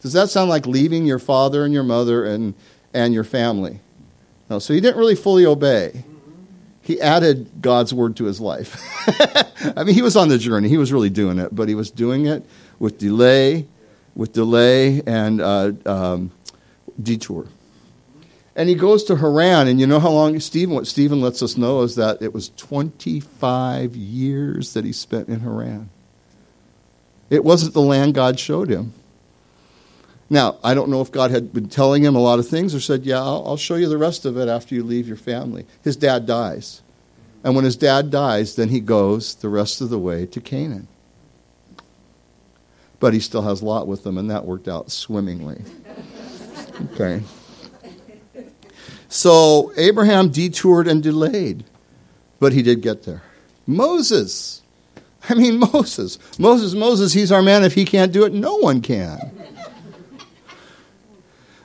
[0.00, 2.54] Does that sound like leaving your father and your mother and,
[2.94, 3.80] and your family?
[4.50, 6.04] No, so he didn't really fully obey.
[6.82, 8.82] He added God's word to his life.
[9.76, 10.68] I mean, he was on the journey.
[10.68, 12.44] He was really doing it, but he was doing it
[12.80, 13.68] with delay,
[14.16, 16.32] with delay and uh, um,
[17.00, 17.46] detour.
[18.56, 21.56] And he goes to Haran, and you know how long Stephen, what Stephen lets us
[21.56, 25.90] know is that it was 25 years that he spent in Haran.
[27.30, 28.94] It wasn't the land God showed him.
[30.32, 32.80] Now, I don't know if God had been telling him a lot of things or
[32.80, 35.66] said, Yeah, I'll, I'll show you the rest of it after you leave your family.
[35.82, 36.82] His dad dies.
[37.42, 40.86] And when his dad dies, then he goes the rest of the way to Canaan.
[43.00, 45.62] But he still has Lot with him, and that worked out swimmingly.
[46.94, 47.20] Okay.
[49.10, 51.64] So Abraham detoured and delayed,
[52.38, 53.22] but he did get there.
[53.66, 54.62] Moses.
[55.28, 56.18] I mean, Moses.
[56.38, 57.64] Moses, Moses, he's our man.
[57.64, 59.18] If he can't do it, no one can.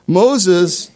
[0.06, 0.90] Moses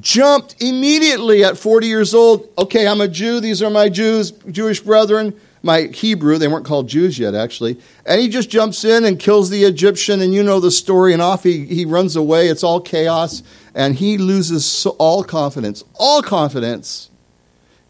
[0.00, 2.48] jumped immediately at 40 years old.
[2.56, 3.40] Okay, I'm a Jew.
[3.40, 7.78] These are my Jews, Jewish brethren my Hebrew, they weren't called Jews yet, actually.
[8.06, 11.20] And he just jumps in and kills the Egyptian, and you know the story, and
[11.20, 12.48] off he, he runs away.
[12.48, 13.42] It's all chaos,
[13.74, 15.84] and he loses all confidence.
[15.98, 17.10] All confidence.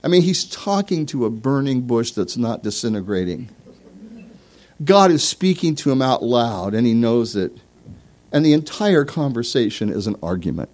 [0.03, 3.51] I mean, he's talking to a burning bush that's not disintegrating.
[4.83, 7.53] God is speaking to him out loud, and he knows it.
[8.33, 10.71] And the entire conversation is an argument.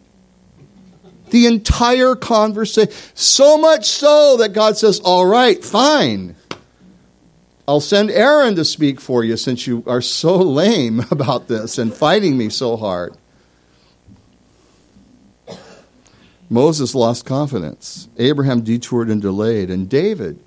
[1.31, 2.93] The entire conversation.
[3.15, 6.37] So much so that God says, All right, fine.
[7.69, 11.93] I'll send Aaron to speak for you since you are so lame about this and
[11.93, 13.17] fighting me so hard.
[16.49, 18.09] Moses lost confidence.
[18.19, 19.69] Abraham detoured and delayed.
[19.69, 20.39] And David,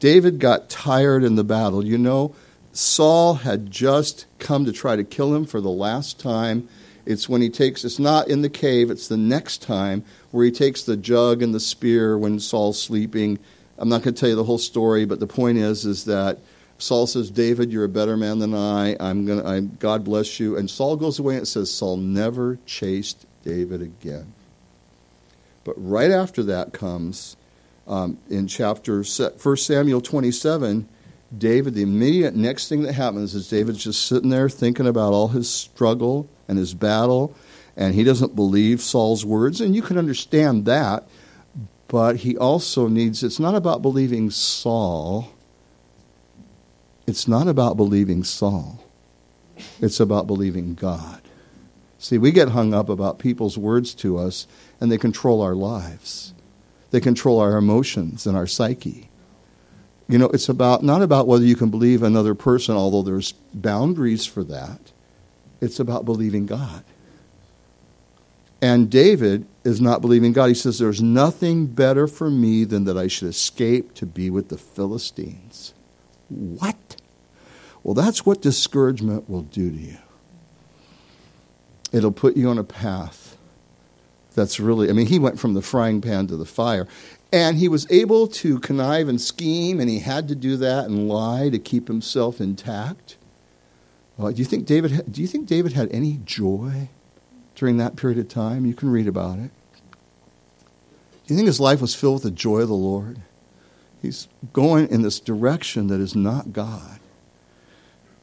[0.00, 1.84] David got tired in the battle.
[1.84, 2.34] You know,
[2.74, 6.68] Saul had just come to try to kill him for the last time.
[7.06, 10.50] It's when he takes, it's not in the cave, it's the next time where he
[10.50, 13.38] takes the jug and the spear when Saul's sleeping
[13.78, 16.38] I'm not going to tell you the whole story, but the point is, is that
[16.78, 18.96] Saul says, "David, you're a better man than I.
[19.00, 19.46] I'm going to.
[19.46, 24.32] I'm God bless you." And Saul goes away and says Saul never chased David again.
[25.64, 27.36] But right after that comes
[27.86, 30.88] um, in chapter 1 Samuel 27.
[31.38, 35.28] David, the immediate next thing that happens is David's just sitting there thinking about all
[35.28, 37.34] his struggle and his battle,
[37.76, 41.08] and he doesn't believe Saul's words, and you can understand that
[41.94, 45.30] but he also needs, it's not about believing Saul.
[47.06, 48.84] It's not about believing Saul.
[49.80, 51.20] It's about believing God.
[52.00, 54.48] See, we get hung up about people's words to us,
[54.80, 56.34] and they control our lives.
[56.90, 59.08] They control our emotions and our psyche.
[60.08, 64.26] You know, it's about not about whether you can believe another person, although there's boundaries
[64.26, 64.92] for that.
[65.60, 66.84] It's about believing God.
[68.60, 70.46] And David is not believing God.
[70.46, 74.48] He says, There's nothing better for me than that I should escape to be with
[74.48, 75.72] the Philistines.
[76.28, 76.96] What?
[77.82, 79.98] Well, that's what discouragement will do to you.
[81.92, 83.36] It'll put you on a path
[84.34, 86.88] that's really, I mean, he went from the frying pan to the fire.
[87.34, 91.08] And he was able to connive and scheme, and he had to do that and
[91.08, 93.16] lie to keep himself intact.
[94.16, 95.10] Uh, do you think David?
[95.10, 96.90] Do you think David had any joy
[97.56, 98.64] during that period of time?
[98.64, 99.50] You can read about it.
[101.26, 103.18] Do you think his life was filled with the joy of the Lord?
[104.00, 107.00] He's going in this direction that is not God.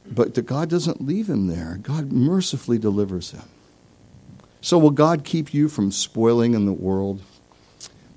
[0.06, 1.78] But God doesn't leave him there.
[1.82, 3.42] God mercifully delivers him.
[4.62, 7.20] So, will God keep you from spoiling in the world?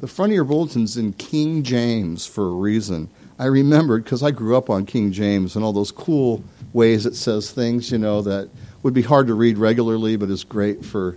[0.02, 3.10] The front of your bulletin's in King James for a reason.
[3.40, 7.16] I remembered because I grew up on King James and all those cool ways it
[7.16, 8.50] says things, you know, that
[8.84, 11.16] would be hard to read regularly, but is great for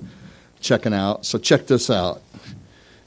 [0.60, 1.26] checking out.
[1.26, 2.22] So, check this out.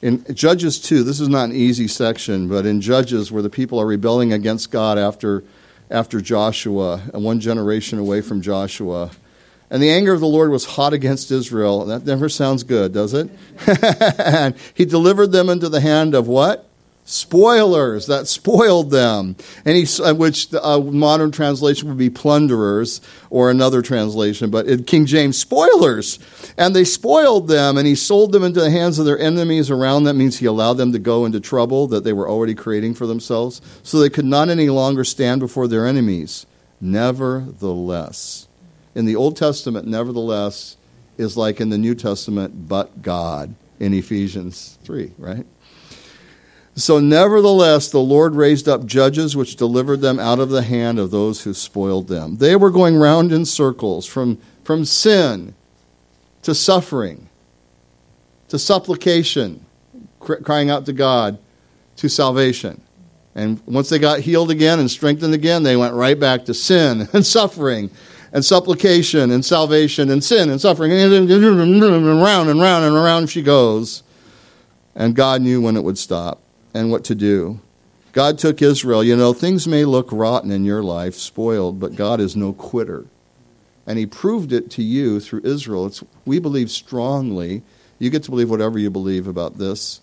[0.02, 3.80] In Judges 2, this is not an easy section, but in Judges, where the people
[3.80, 5.42] are rebelling against God after,
[5.90, 9.10] after Joshua, and one generation away from Joshua,
[9.72, 11.86] and the anger of the Lord was hot against Israel.
[11.86, 13.30] That never sounds good, does it?
[14.18, 16.68] and he delivered them into the hand of what?
[17.06, 23.00] Spoilers that spoiled them, and he, uh, which the uh, modern translation would be plunderers,
[23.30, 26.18] or another translation, but in King James, spoilers.
[26.58, 30.04] And they spoiled them, and he sold them into the hands of their enemies around
[30.04, 30.18] them.
[30.18, 33.62] Means he allowed them to go into trouble that they were already creating for themselves,
[33.82, 36.44] so they could not any longer stand before their enemies.
[36.78, 38.48] Nevertheless,
[38.94, 40.76] in the Old Testament, nevertheless,
[41.18, 45.46] is like in the New Testament, but God in Ephesians 3, right?
[46.74, 51.10] So, nevertheless, the Lord raised up judges which delivered them out of the hand of
[51.10, 52.38] those who spoiled them.
[52.38, 55.54] They were going round in circles from, from sin
[56.42, 57.28] to suffering
[58.52, 59.64] to supplication,
[60.20, 61.38] crying out to God,
[61.96, 62.82] to salvation.
[63.34, 67.08] And once they got healed again and strengthened again, they went right back to sin
[67.14, 67.90] and suffering
[68.32, 70.92] and supplication and salvation and sin and suffering.
[70.92, 74.02] And round and round and around she goes.
[74.94, 76.40] And God knew when it would stop
[76.74, 77.60] and what to do.
[78.12, 79.02] God took Israel.
[79.02, 83.06] You know, things may look rotten in your life, spoiled, but God is no quitter.
[83.86, 85.86] And He proved it to you through Israel.
[85.86, 87.62] It's, we believe strongly.
[87.98, 90.00] You get to believe whatever you believe about this.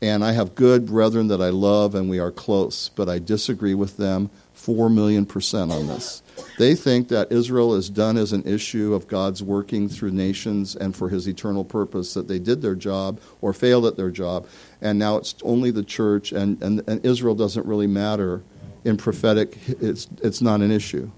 [0.00, 3.74] And I have good brethren that I love, and we are close, but I disagree
[3.74, 4.30] with them
[4.68, 6.22] 4 million percent on this.
[6.58, 10.94] They think that Israel is done as an issue of God's working through nations and
[10.94, 14.46] for his eternal purpose, that they did their job or failed at their job,
[14.82, 18.42] and now it's only the church, and, and, and Israel doesn't really matter
[18.84, 21.10] in prophetic, it's, it's not an issue.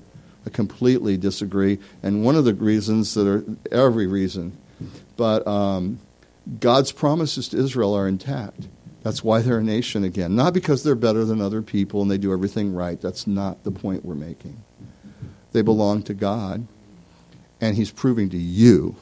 [0.46, 1.80] I completely disagree.
[2.04, 4.56] And one of the reasons that are, every reason,
[5.16, 5.98] but um,
[6.60, 8.68] God's promises to Israel are intact.
[9.02, 10.36] That's why they're a nation again.
[10.36, 13.00] Not because they're better than other people and they do everything right.
[13.00, 14.62] That's not the point we're making.
[15.52, 16.66] They belong to God.
[17.60, 18.96] And He's proving to you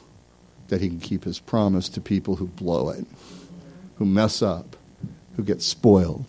[0.69, 3.05] that He can keep His promise to people who blow it,
[3.97, 4.77] who mess up,
[5.35, 6.25] who get spoiled.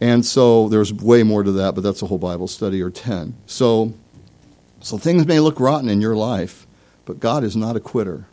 [0.00, 3.34] And so there's way more to that, but that's a whole Bible study or 10.
[3.46, 3.94] So,
[4.80, 6.66] so things may look rotten in your life,
[7.04, 8.26] but God is not a quitter.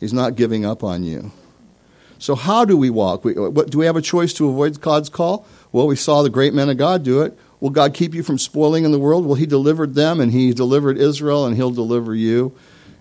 [0.00, 1.32] He's not giving up on you.
[2.18, 3.24] So, how do we walk?
[3.24, 5.46] We, what, do we have a choice to avoid God's call?
[5.72, 7.38] Well, we saw the great men of God do it.
[7.60, 9.24] Will God keep you from spoiling in the world?
[9.24, 12.54] Well, He delivered them and He delivered Israel and He'll deliver you.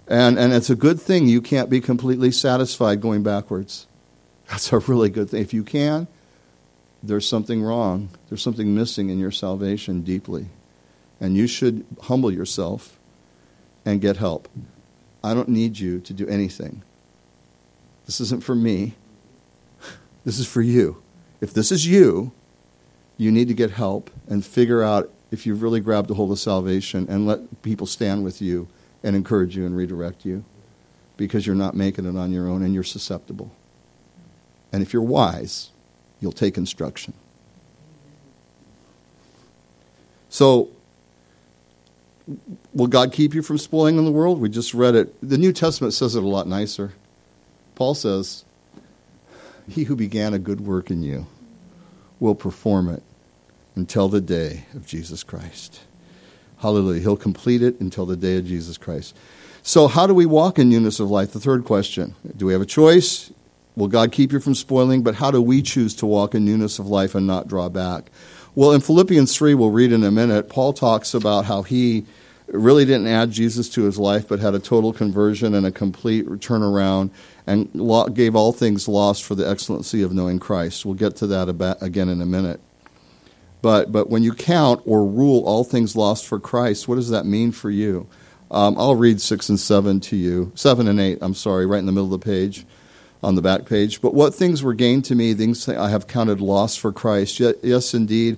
[0.08, 3.88] And, and it's a good thing you can't be completely satisfied going backwards.
[4.50, 5.42] That's a really good thing.
[5.42, 6.08] If you can,
[7.04, 8.10] there's something wrong.
[8.30, 10.48] There's something missing in your salvation deeply.
[11.20, 12.98] And you should humble yourself
[13.86, 14.48] and get help.
[15.24, 16.84] I don't need you to do anything.
[18.06, 18.96] This isn't for me.
[20.28, 21.02] This is for you.
[21.40, 22.34] If this is you,
[23.16, 26.38] you need to get help and figure out if you've really grabbed a hold of
[26.38, 28.68] salvation and let people stand with you
[29.04, 30.44] and encourage you and redirect you
[31.16, 33.56] because you're not making it on your own and you're susceptible.
[34.74, 35.70] And if you're wise,
[36.20, 37.14] you'll take instruction.
[40.28, 40.68] So,
[42.74, 44.42] will God keep you from spoiling in the world?
[44.42, 45.16] We just read it.
[45.22, 46.96] The New Testament says it a lot nicer.
[47.76, 48.44] Paul says,
[49.70, 51.28] He who began a good work in you
[52.20, 53.04] will perform it
[53.76, 55.82] until the day of Jesus Christ.
[56.60, 57.02] Hallelujah.
[57.02, 59.16] He'll complete it until the day of Jesus Christ.
[59.62, 61.34] So, how do we walk in newness of life?
[61.34, 62.16] The third question.
[62.36, 63.32] Do we have a choice?
[63.76, 65.04] Will God keep you from spoiling?
[65.04, 68.10] But how do we choose to walk in newness of life and not draw back?
[68.56, 72.06] Well, in Philippians 3, we'll read in a minute, Paul talks about how he
[72.48, 76.26] really didn't add Jesus to his life, but had a total conversion and a complete
[76.26, 77.10] turnaround
[77.46, 77.70] and
[78.16, 80.86] gave all things lost for the excellency of knowing Christ.
[80.86, 82.62] We'll get to that again in a minute.
[83.62, 87.26] But, but when you count or rule all things lost for Christ, what does that
[87.26, 88.08] mean for you?
[88.50, 90.52] Um, I'll read 6 and 7 to you.
[90.56, 92.66] 7 and 8, I'm sorry, right in the middle of the page,
[93.22, 94.00] on the back page.
[94.00, 97.40] But what things were gained to me, things I have counted lost for Christ.
[97.40, 98.38] Yet, yes, indeed.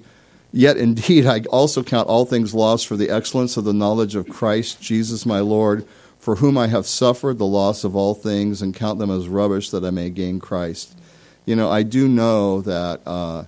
[0.51, 4.27] Yet indeed, I also count all things lost for the excellence of the knowledge of
[4.27, 5.85] Christ Jesus my Lord,
[6.17, 9.69] for whom I have suffered the loss of all things, and count them as rubbish
[9.69, 10.97] that I may gain Christ.
[11.45, 13.45] You know, I do know that uh,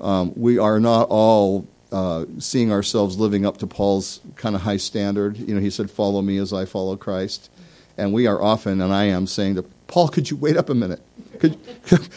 [0.00, 4.76] um, we are not all uh, seeing ourselves living up to Paul's kind of high
[4.76, 5.36] standard.
[5.38, 7.50] You know, he said, Follow me as I follow Christ.
[7.98, 10.74] And we are often, and I am, saying to Paul, could you wait up a
[10.74, 11.00] minute?
[11.38, 11.58] Could,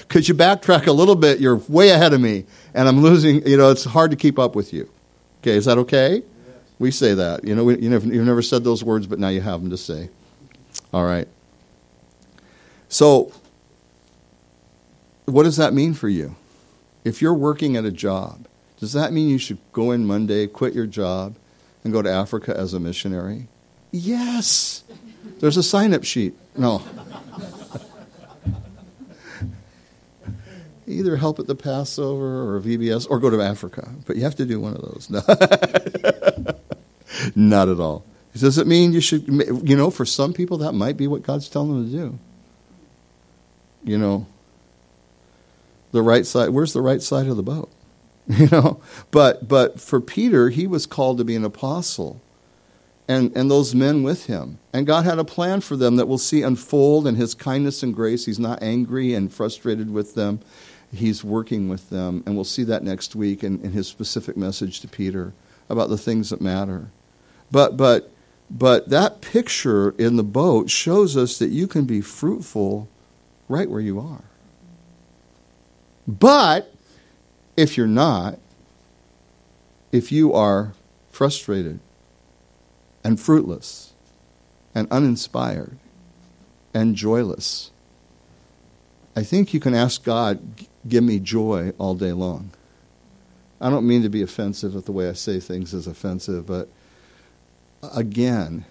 [0.09, 1.39] could you backtrack a little bit?
[1.39, 4.55] You're way ahead of me, and I'm losing, you know, it's hard to keep up
[4.55, 4.89] with you.
[5.41, 6.15] Okay, is that okay?
[6.15, 6.23] Yes.
[6.79, 7.43] We say that.
[7.43, 9.69] You know, we, you never, you've never said those words, but now you have them
[9.69, 10.09] to say.
[10.93, 11.27] All right.
[12.89, 13.31] So,
[15.25, 16.35] what does that mean for you?
[17.05, 18.47] If you're working at a job,
[18.79, 21.35] does that mean you should go in Monday, quit your job,
[21.83, 23.47] and go to Africa as a missionary?
[23.91, 24.83] Yes.
[25.39, 26.33] There's a sign up sheet.
[26.57, 26.81] No.
[30.89, 33.89] Either help at the Passover or VBS or go to Africa.
[34.05, 35.09] But you have to do one of those.
[37.35, 37.35] No.
[37.35, 38.05] Not at all.
[38.33, 41.49] Does it mean you should, you know, for some people that might be what God's
[41.49, 42.19] telling them to do?
[43.83, 44.27] You know,
[45.91, 47.69] the right side, where's the right side of the boat?
[48.27, 48.79] You know,
[49.09, 52.21] but but for Peter, he was called to be an apostle
[53.09, 54.59] and, and those men with him.
[54.71, 57.93] And God had a plan for them that we'll see unfold in his kindness and
[57.93, 58.25] grace.
[58.25, 60.41] He's not angry and frustrated with them,
[60.93, 62.23] he's working with them.
[62.25, 65.33] And we'll see that next week in, in his specific message to Peter
[65.69, 66.89] about the things that matter.
[67.51, 68.11] But, but,
[68.49, 72.87] but that picture in the boat shows us that you can be fruitful
[73.47, 74.23] right where you are.
[76.07, 76.73] But
[77.55, 78.39] if you're not,
[79.91, 80.73] if you are
[81.11, 81.79] frustrated,
[83.03, 83.93] and fruitless
[84.75, 85.77] and uninspired
[86.73, 87.71] and joyless.
[89.15, 90.39] I think you can ask God,
[90.87, 92.51] give me joy all day long.
[93.61, 96.69] I don't mean to be offensive if the way I say things is offensive, but
[97.93, 98.65] again,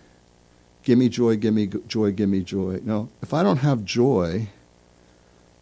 [0.82, 2.80] give me joy, give me joy, give me joy.
[2.82, 4.48] No, if I don't have joy,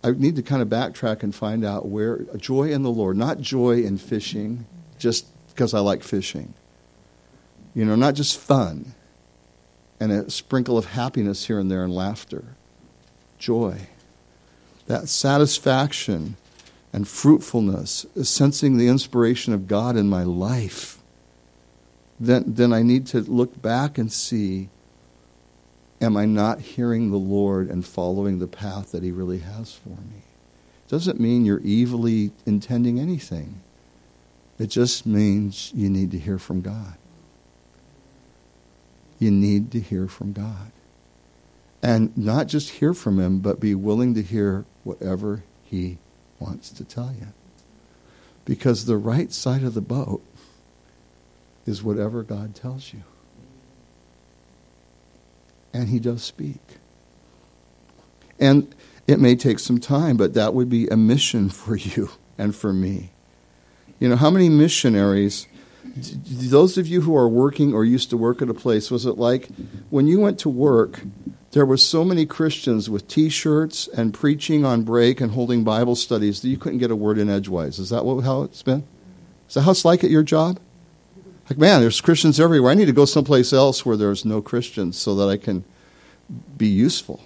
[0.05, 3.41] I need to kind of backtrack and find out where joy in the Lord, not
[3.41, 4.67] joy in fishing,
[4.99, 6.55] just because I like fishing.
[7.75, 8.95] You know, not just fun
[9.99, 12.45] and a sprinkle of happiness here and there and laughter,
[13.39, 13.89] joy.
[14.87, 16.37] That satisfaction
[16.93, 20.99] and fruitfulness, sensing the inspiration of God in my life,
[22.19, 24.69] then, then I need to look back and see
[26.01, 29.89] am I not hearing the Lord and following the path that He really has for
[29.89, 30.23] me?
[30.89, 33.61] Doesn't mean you're evilly intending anything.
[34.59, 36.97] It just means you need to hear from God
[39.19, 40.71] you need to hear from God.
[41.87, 45.99] And not just hear from Him, but be willing to hear whatever He
[46.41, 47.29] wants to tell you.
[48.45, 50.21] Because the right side of the boat
[51.65, 53.05] is whatever God tells you.
[55.73, 56.59] And He does speak.
[58.41, 58.75] And
[59.07, 62.73] it may take some time, but that would be a mission for you and for
[62.73, 63.13] me.
[64.01, 65.47] You know, how many missionaries
[65.95, 69.17] those of you who are working or used to work at a place, was it
[69.19, 69.49] like
[69.89, 71.01] when you went to work,
[71.57, 76.43] there were so many Christians with T-shirts and preaching on break and holding Bible studies
[76.43, 77.79] that you couldn't get a word in edgewise.
[77.79, 78.85] Is that what, how it's been?
[79.49, 80.61] Is that how it's like at your job?
[81.49, 82.73] Like, man, there's Christians everywhere.
[82.73, 85.65] I need to go someplace else where there's no Christians so that I can
[86.59, 87.25] be useful.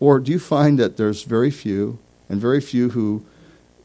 [0.00, 1.98] Or do you find that there's very few,
[2.30, 3.22] and very few who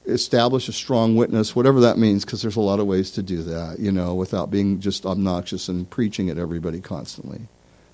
[0.05, 3.43] establish a strong witness, whatever that means, because there's a lot of ways to do
[3.43, 7.49] that, you know, without being just obnoxious and preaching at everybody constantly.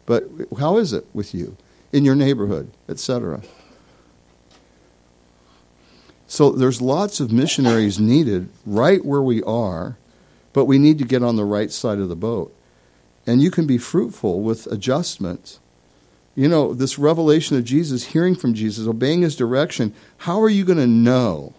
[0.05, 1.57] But how is it with you
[1.93, 3.41] in your neighborhood, etc.?
[6.27, 9.97] So there's lots of missionaries needed right where we are,
[10.51, 12.53] but we need to get on the right side of the boat.
[13.27, 15.59] And you can be fruitful with adjustments.
[16.35, 20.65] You know, this revelation of Jesus, hearing from Jesus, obeying his direction, how are you
[20.65, 21.53] going to know?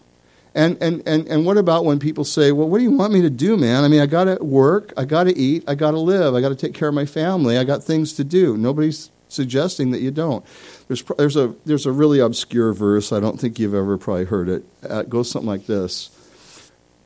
[0.57, 3.22] And, and, and, and what about when people say, well, what do you want me
[3.22, 3.85] to do, man?
[3.85, 6.41] I mean, I got to work, I got to eat, I got to live, I
[6.41, 8.57] got to take care of my family, I got things to do.
[8.57, 10.45] Nobody's suggesting that you don't.
[10.89, 13.12] There's, there's, a, there's a really obscure verse.
[13.12, 14.64] I don't think you've ever probably heard it.
[14.89, 16.11] Uh, it goes something like this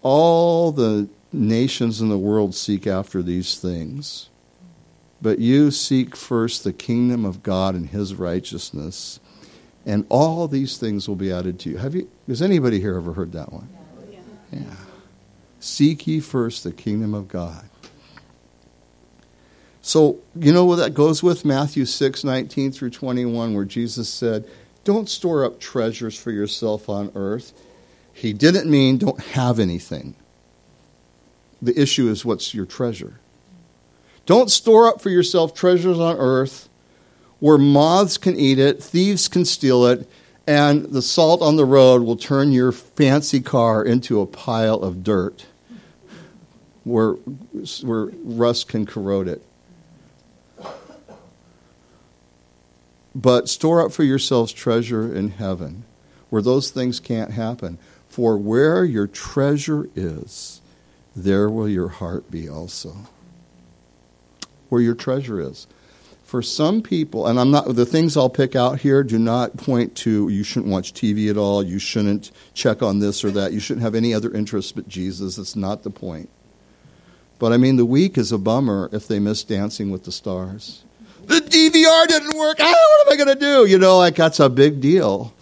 [0.03, 4.29] All the nations in the world seek after these things,
[5.21, 9.21] but you seek first the kingdom of God and his righteousness,
[9.85, 11.77] and all these things will be added to you.
[11.79, 13.69] Have you has anybody here ever heard that one?
[14.53, 14.61] Yeah.
[14.61, 14.75] yeah.
[15.61, 17.69] Seek ye first the kingdom of God.
[19.89, 21.47] So, you know what that goes with?
[21.47, 24.45] Matthew 6, 19 through 21, where Jesus said,
[24.85, 27.55] Don't store up treasures for yourself on earth.
[28.13, 30.15] He didn't mean don't have anything.
[31.63, 33.19] The issue is what's your treasure.
[34.27, 36.69] Don't store up for yourself treasures on earth
[37.39, 40.07] where moths can eat it, thieves can steal it,
[40.47, 45.03] and the salt on the road will turn your fancy car into a pile of
[45.03, 45.47] dirt
[46.85, 47.13] where,
[47.83, 49.43] where rust can corrode it.
[53.19, 55.83] But store up for yourselves treasure in heaven,
[56.31, 57.79] where those things can't happen.
[58.09, 60.61] For where your treasure is,
[61.17, 62.95] there will your heart be also.
[64.69, 65.67] Where your treasure is.
[66.23, 69.97] For some people, and I'm not the things I'll pick out here do not point
[69.97, 73.59] to you shouldn't watch TV at all, you shouldn't check on this or that, you
[73.59, 75.37] shouldn't have any other interests but Jesus.
[75.37, 76.29] That's not the point.
[77.41, 80.85] But I mean, the week is a bummer if they miss Dancing with the Stars.
[81.29, 82.57] The DVR didn't work.
[82.59, 83.71] Ah, what am I going to do?
[83.71, 85.35] You know, like that's a big deal.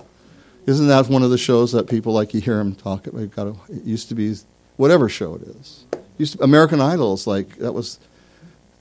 [0.66, 3.30] Isn't that one of the shows that people like you hear them talk about?
[3.30, 4.34] Got to, it used to be
[4.76, 5.84] whatever show it is.
[6.18, 8.00] Used to, American Idols, like that was.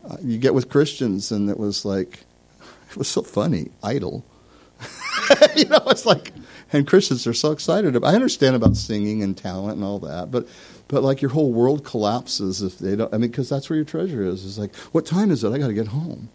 [0.03, 2.21] Uh, you get with Christians, and it was like,
[2.89, 3.69] it was so funny.
[3.83, 4.25] Idol.
[5.55, 6.31] you know, it's like,
[6.73, 7.95] and Christians are so excited.
[7.95, 10.47] About, I understand about singing and talent and all that, but
[10.87, 13.13] but like your whole world collapses if they don't.
[13.13, 14.43] I mean, because that's where your treasure is.
[14.43, 15.51] It's like, what time is it?
[15.51, 16.29] I got to get home.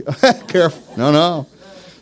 [0.48, 0.96] Careful.
[0.96, 1.46] No, no.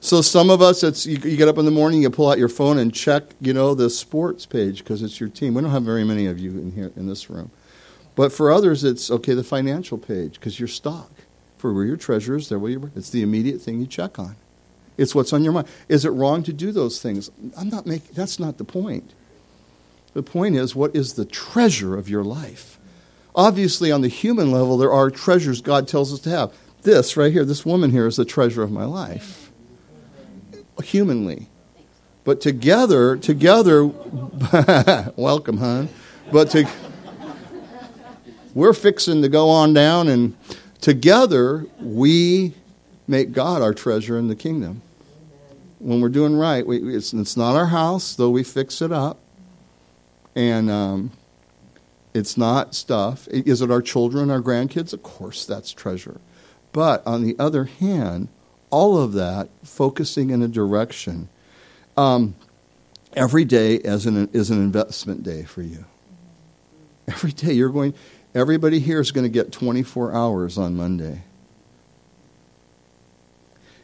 [0.01, 2.39] So some of us, it's you, you, get up in the morning, you pull out
[2.39, 5.55] your phone and check, you know, the sports page because it's your team.
[5.55, 7.51] We don't have very many of you in here in this room,
[8.15, 11.11] but for others, it's okay the financial page because your stock
[11.57, 14.37] for where your treasure is, there where your it's the immediate thing you check on.
[14.97, 15.69] It's what's on your mind.
[15.89, 17.31] Is it wrong to do those things?
[17.57, 18.15] I'm not making.
[18.15, 19.13] That's not the point.
[20.15, 22.79] The point is, what is the treasure of your life?
[23.35, 26.53] Obviously, on the human level, there are treasures God tells us to have.
[26.83, 29.51] This right here, this woman here, is the treasure of my life,
[30.83, 31.49] humanly.
[32.25, 33.85] But together, together,
[35.17, 35.89] welcome, hon.
[36.31, 36.69] But to,
[38.55, 40.37] we're fixing to go on down, and
[40.81, 42.55] together we
[43.07, 44.83] make God our treasure in the kingdom.
[45.79, 49.19] When we're doing right, we, it's, it's not our house, though we fix it up
[50.39, 51.11] and um,
[52.15, 53.27] it's not stuff.
[53.29, 54.93] Is it our children, our grandkids?
[54.93, 56.21] Of course, that's treasure.
[56.79, 58.29] But on the other hand,
[58.71, 61.29] all of that focusing in a direction.
[61.97, 62.37] Um,
[63.15, 65.87] every day an, is an investment day for you.
[67.09, 67.95] Every day you're going,
[68.33, 71.23] everybody here is going to get 24 hours on Monday.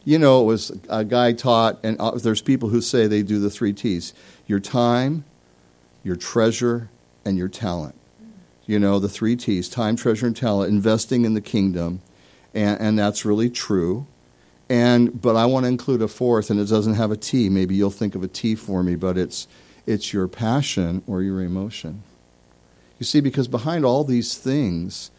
[0.04, 3.40] You know, it was a guy taught, and uh, there's people who say they do
[3.40, 4.14] the three T's
[4.46, 5.24] your time,
[6.04, 6.90] your treasure,
[7.24, 7.96] and your talent.
[8.66, 12.00] You know, the three T's time, treasure, and talent, investing in the kingdom.
[12.54, 14.06] And, and that's really true.
[14.68, 17.48] And but I want to include a fourth, and it doesn't have a T.
[17.48, 19.46] Maybe you'll think of a T for me, but it's
[19.86, 22.02] it's your passion or your emotion.
[22.98, 25.10] You see, because behind all these things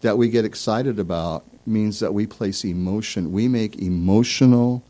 [0.00, 3.30] that we get excited about means that we place emotion.
[3.30, 4.82] We make emotional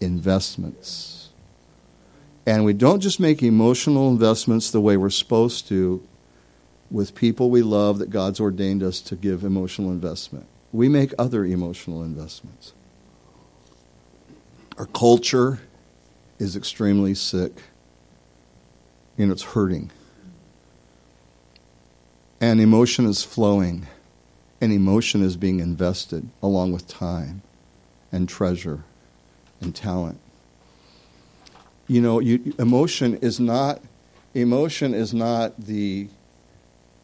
[0.00, 1.28] investments.
[2.46, 6.02] And we don't just make emotional investments the way we're supposed to
[6.90, 10.46] with people we love that God's ordained us to give emotional investment.
[10.72, 12.72] We make other emotional investments.
[14.76, 15.60] Our culture
[16.38, 17.62] is extremely sick
[19.16, 19.90] and it's hurting.
[22.40, 23.88] And emotion is flowing,
[24.60, 27.42] and emotion is being invested along with time
[28.12, 28.84] and treasure
[29.60, 30.20] and talent
[31.88, 33.80] you know, you, emotion is not
[34.34, 36.06] emotion is not the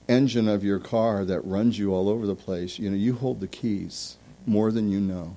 [0.09, 2.79] engine of your car that runs you all over the place.
[2.79, 5.37] You know, you hold the keys more than you know.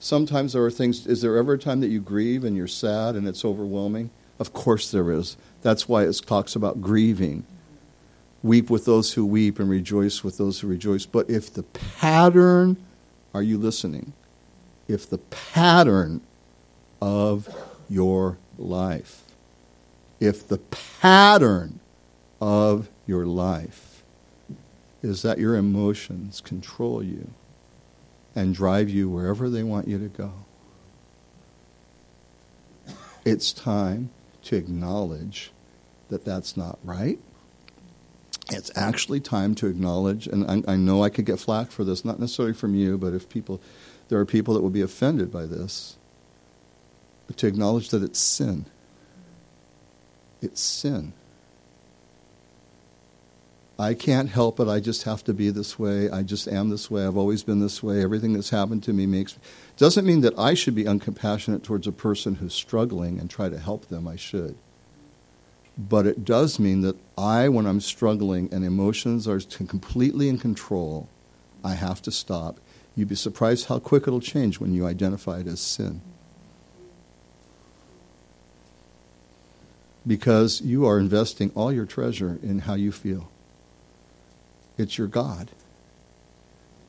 [0.00, 1.06] Sometimes there are things.
[1.06, 4.10] Is there ever a time that you grieve and you're sad and it's overwhelming?
[4.38, 5.36] Of course there is.
[5.62, 7.44] That's why it talks about grieving.
[8.42, 11.04] Weep with those who weep and rejoice with those who rejoice.
[11.04, 12.76] But if the pattern,
[13.34, 14.12] are you listening?
[14.86, 16.20] If the pattern
[17.02, 17.48] of
[17.88, 19.22] your life.
[20.20, 21.80] If the pattern
[22.40, 24.02] of your life
[25.02, 27.30] is that your emotions control you
[28.34, 30.32] and drive you wherever they want you to go.
[33.24, 34.10] It's time
[34.44, 35.50] to acknowledge
[36.08, 37.18] that that's not right.
[38.50, 42.04] It's actually time to acknowledge, and I, I, know I could get flack for this,
[42.04, 43.60] not necessarily from you, but if people,
[44.08, 45.96] there are people that will be offended by this,
[47.36, 48.64] to acknowledge that it's sin.
[50.40, 51.12] It's sin.
[53.80, 54.66] I can't help it.
[54.66, 56.10] I just have to be this way.
[56.10, 57.06] I just am this way.
[57.06, 58.02] I've always been this way.
[58.02, 59.38] Everything that's happened to me makes
[59.76, 63.58] doesn't mean that I should be uncompassionate towards a person who's struggling and try to
[63.58, 64.08] help them.
[64.08, 64.56] I should.
[65.78, 71.08] But it does mean that I, when I'm struggling and emotions are completely in control,
[71.62, 72.58] I have to stop.
[72.96, 76.00] You'd be surprised how quick it'll change when you identify it as sin.
[80.08, 83.30] Because you are investing all your treasure in how you feel.
[84.78, 85.50] It's your God.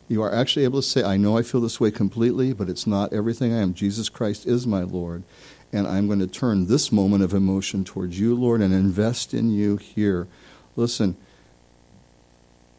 [0.07, 2.87] You are actually able to say, I know I feel this way completely, but it's
[2.87, 3.73] not everything I am.
[3.75, 5.23] Jesus Christ is my Lord.
[5.71, 9.51] And I'm going to turn this moment of emotion towards you, Lord, and invest in
[9.51, 10.27] you here.
[10.75, 11.15] Listen,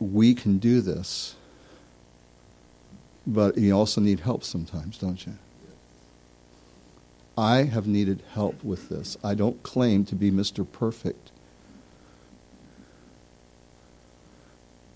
[0.01, 1.37] we can do this,
[3.27, 5.35] but you also need help sometimes, don't you?
[7.37, 9.17] I have needed help with this.
[9.23, 10.67] I don't claim to be Mr.
[10.71, 11.31] Perfect.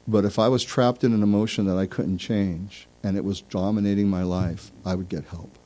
[0.06, 3.40] But if I was trapped in an emotion that I couldn't change and it was
[3.40, 5.56] dominating my life, I would get help.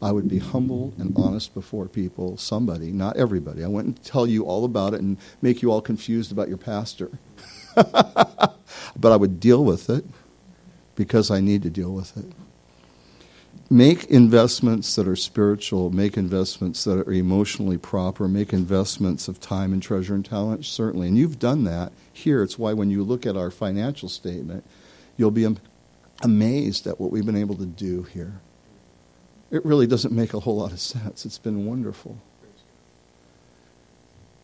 [0.00, 3.64] I would be humble and honest before people, somebody, not everybody.
[3.64, 7.10] I wouldn't tell you all about it and make you all confused about your pastor.
[7.74, 8.56] but
[9.02, 10.04] I would deal with it
[10.94, 12.32] because I need to deal with it
[13.74, 19.72] make investments that are spiritual, make investments that are emotionally proper, make investments of time
[19.72, 21.08] and treasure and talent, certainly.
[21.08, 22.44] And you've done that here.
[22.44, 24.64] It's why when you look at our financial statement,
[25.16, 25.52] you'll be
[26.22, 28.40] amazed at what we've been able to do here.
[29.50, 31.26] It really doesn't make a whole lot of sense.
[31.26, 32.16] It's been wonderful.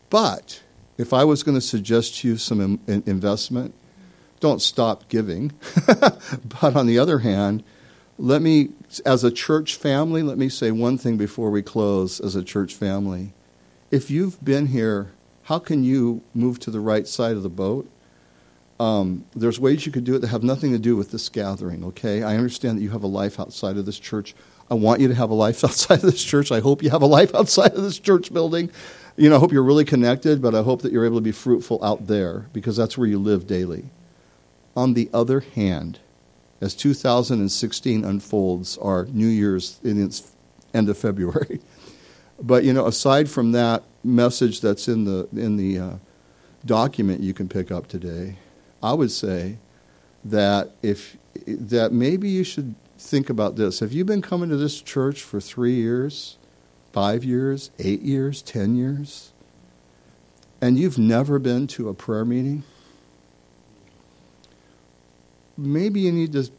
[0.09, 0.61] But
[0.97, 3.73] if I was going to suggest to you some investment,
[4.41, 5.53] don't stop giving.
[5.87, 7.63] but on the other hand,
[8.21, 8.69] let me,
[9.03, 12.75] as a church family, let me say one thing before we close as a church
[12.75, 13.33] family.
[13.89, 15.11] If you've been here,
[15.43, 17.89] how can you move to the right side of the boat?
[18.79, 21.83] Um, there's ways you could do it that have nothing to do with this gathering,
[21.85, 22.21] okay?
[22.21, 24.35] I understand that you have a life outside of this church.
[24.69, 26.51] I want you to have a life outside of this church.
[26.51, 28.69] I hope you have a life outside of this church building.
[29.17, 31.31] You know, I hope you're really connected, but I hope that you're able to be
[31.31, 33.85] fruitful out there because that's where you live daily.
[34.77, 35.97] On the other hand,
[36.61, 40.31] as 2016 unfolds, our New Year's in its
[40.73, 41.59] end of February.
[42.43, 45.93] But you know, aside from that message that's in the in the uh,
[46.65, 48.37] document you can pick up today,
[48.81, 49.57] I would say
[50.25, 53.79] that if that maybe you should think about this.
[53.79, 56.37] Have you been coming to this church for three years,
[56.91, 59.31] five years, eight years, ten years,
[60.61, 62.63] and you've never been to a prayer meeting?
[65.61, 66.49] Maybe you need to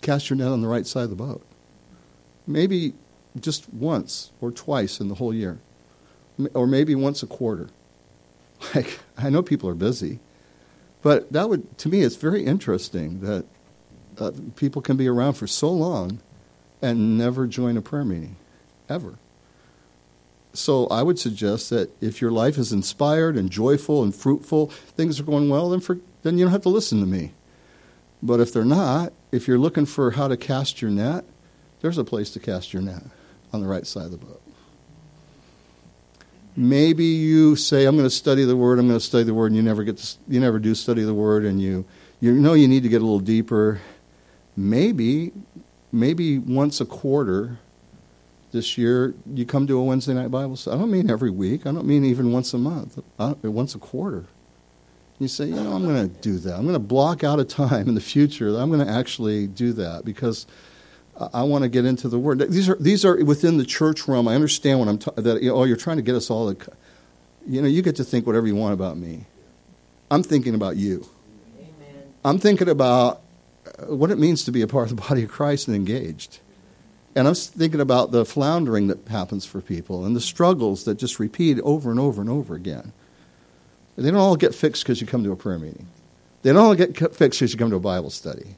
[0.00, 1.44] cast your net on the right side of the boat.
[2.46, 2.92] Maybe
[3.40, 5.58] just once or twice in the whole year,
[6.54, 7.68] or maybe once a quarter.
[8.76, 10.20] Like, I know people are busy,
[11.02, 13.44] but that would, to me, it's very interesting that
[14.18, 16.20] uh, people can be around for so long
[16.80, 18.36] and never join a prayer meeting,
[18.88, 19.18] ever.
[20.54, 25.18] So I would suggest that if your life is inspired and joyful and fruitful, things
[25.18, 27.32] are going well, then, for, then you don't have to listen to me.
[28.22, 31.24] But if they're not, if you're looking for how to cast your net,
[31.80, 33.02] there's a place to cast your net
[33.52, 34.40] on the right side of the boat.
[36.54, 39.46] Maybe you say, I'm going to study the Word, I'm going to study the Word,
[39.46, 41.84] and you never, get to, you never do study the Word, and you,
[42.20, 43.80] you know you need to get a little deeper.
[44.56, 45.32] Maybe,
[45.90, 47.58] maybe once a quarter
[48.52, 50.76] this year, you come to a Wednesday night Bible study.
[50.76, 51.66] I don't mean every week.
[51.66, 52.98] I don't mean even once a month.
[53.18, 54.26] once a quarter.
[55.22, 56.56] You say, you know, I'm going to do that.
[56.56, 59.46] I'm going to block out a time in the future that I'm going to actually
[59.46, 60.46] do that because
[61.32, 62.40] I want to get into the Word.
[62.50, 64.26] These are these are within the church realm.
[64.26, 65.42] I understand what I'm ta- that.
[65.42, 66.72] You know, oh, you're trying to get us all to,
[67.46, 69.26] you know, you get to think whatever you want about me.
[70.10, 71.06] I'm thinking about you.
[71.58, 72.02] Amen.
[72.24, 73.20] I'm thinking about
[73.66, 76.40] uh, what it means to be a part of the body of Christ and engaged.
[77.14, 81.20] And I'm thinking about the floundering that happens for people and the struggles that just
[81.20, 82.92] repeat over and over and over again.
[83.96, 85.86] They don't all get fixed because you come to a prayer meeting.
[86.42, 88.56] They don't all get fixed because you come to a Bible study.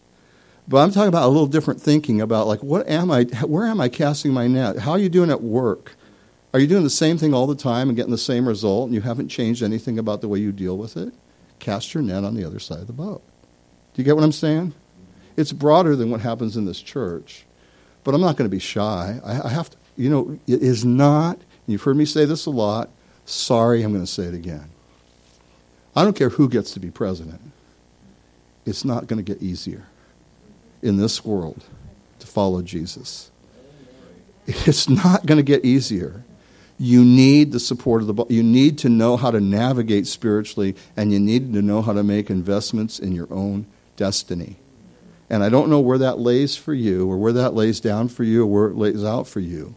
[0.66, 3.80] But I'm talking about a little different thinking about like what am I where am
[3.80, 4.78] I casting my net?
[4.78, 5.96] How are you doing at work?
[6.54, 8.94] Are you doing the same thing all the time and getting the same result and
[8.94, 11.12] you haven't changed anything about the way you deal with it?
[11.64, 13.22] cast your net on the other side of the boat.
[13.94, 14.74] Do you get what I'm saying?
[15.36, 17.44] It's broader than what happens in this church.
[18.04, 19.18] But I'm not going to be shy.
[19.24, 22.50] I, I have to, you know, it is not, you've heard me say this a
[22.50, 22.90] lot.
[23.24, 24.68] Sorry, I'm going to say it again.
[25.96, 27.40] I don't care who gets to be president.
[28.66, 29.86] It's not going to get easier
[30.82, 31.64] in this world
[32.18, 33.30] to follow Jesus.
[34.46, 36.22] It's not going to get easier.
[36.78, 41.12] You need the support of the you need to know how to navigate spiritually and
[41.12, 43.66] you need to know how to make investments in your own
[43.96, 44.56] destiny.
[45.30, 48.24] And I don't know where that lays for you or where that lays down for
[48.24, 49.74] you or where it lays out for you.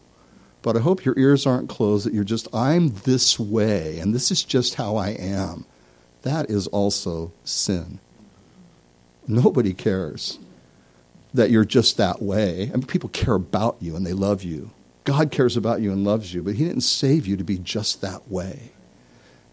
[0.60, 4.30] But I hope your ears aren't closed that you're just I'm this way and this
[4.30, 5.64] is just how I am.
[6.28, 8.00] That is also sin.
[9.26, 10.38] Nobody cares
[11.32, 12.64] that you're just that way.
[12.64, 14.70] I mean, people care about you and they love you.
[15.04, 18.02] God cares about you and loves you, but He didn't save you to be just
[18.02, 18.72] that way.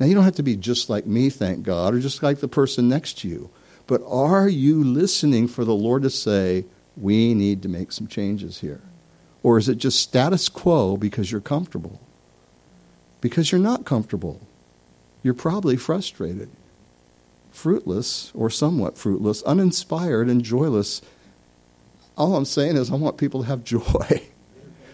[0.01, 2.49] Now, you don't have to be just like me, thank God, or just like the
[2.49, 3.49] person next to you.
[3.88, 6.65] But are you listening for the Lord to say,
[6.97, 8.82] we need to make some changes here?
[9.43, 12.01] Or is it just status quo because you're comfortable?
[13.21, 14.41] Because you're not comfortable.
[15.23, 16.49] You're probably frustrated,
[17.56, 21.01] fruitless, or somewhat fruitless, uninspired, and joyless.
[22.18, 24.22] All I'm saying is, I want people to have joy.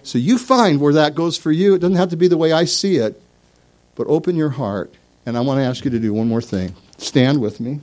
[0.04, 1.76] So you find where that goes for you.
[1.76, 3.22] It doesn't have to be the way I see it,
[3.94, 4.92] but open your heart.
[5.28, 6.74] And I want to ask you to do one more thing.
[6.98, 7.82] Stand with me.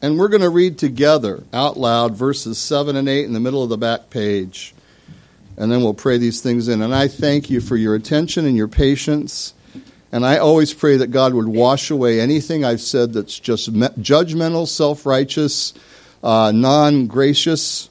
[0.00, 3.62] And we're going to read together out loud verses 7 and 8 in the middle
[3.62, 4.74] of the back page.
[5.56, 6.82] And then we'll pray these things in.
[6.82, 9.54] And I thank you for your attention and your patience.
[10.12, 14.68] And I always pray that God would wash away anything I've said that's just judgmental,
[14.68, 15.72] self righteous,
[16.22, 17.90] uh, non gracious,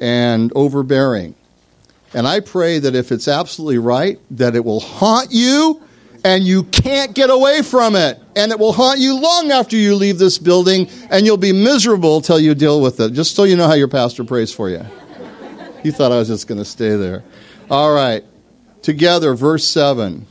[0.00, 1.34] and overbearing.
[2.14, 5.82] And I pray that if it's absolutely right, that it will haunt you
[6.24, 8.18] and you can't get away from it.
[8.36, 12.20] And it will haunt you long after you leave this building and you'll be miserable
[12.20, 13.12] till you deal with it.
[13.12, 14.84] Just so you know how your pastor prays for you.
[15.82, 17.24] You thought I was just going to stay there.
[17.70, 18.24] All right.
[18.82, 20.26] Together, verse 7.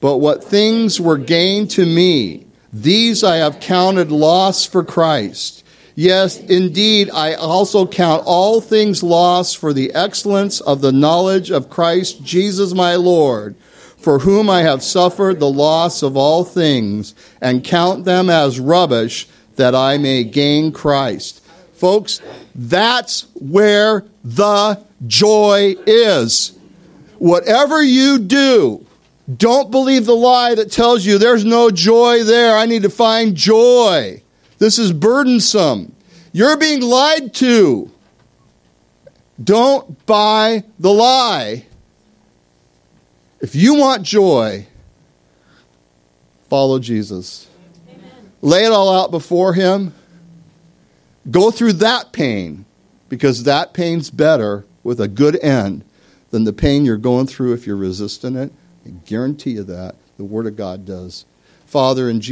[0.00, 5.64] But what things were gained to me, these I have counted loss for Christ.
[5.94, 11.70] Yes, indeed, I also count all things lost for the excellence of the knowledge of
[11.70, 13.56] Christ Jesus my Lord,
[13.96, 19.26] for whom I have suffered the loss of all things, and count them as rubbish,
[19.56, 21.44] that I may gain Christ.
[21.78, 22.20] Folks,
[22.56, 26.58] that's where the joy is.
[27.18, 28.84] Whatever you do,
[29.36, 32.56] don't believe the lie that tells you there's no joy there.
[32.56, 34.22] I need to find joy.
[34.58, 35.94] This is burdensome.
[36.32, 37.90] You're being lied to.
[39.42, 41.64] Don't buy the lie.
[43.40, 44.66] If you want joy,
[46.48, 47.46] follow Jesus.
[47.88, 48.10] Amen.
[48.42, 49.94] Lay it all out before Him.
[51.30, 52.64] Go through that pain
[53.08, 55.84] because that pain's better with a good end
[56.30, 58.52] than the pain you're going through if you're resisting it
[58.88, 59.96] I guarantee you that.
[60.16, 61.26] The Word of God does.
[61.66, 62.26] Father, in Jesus'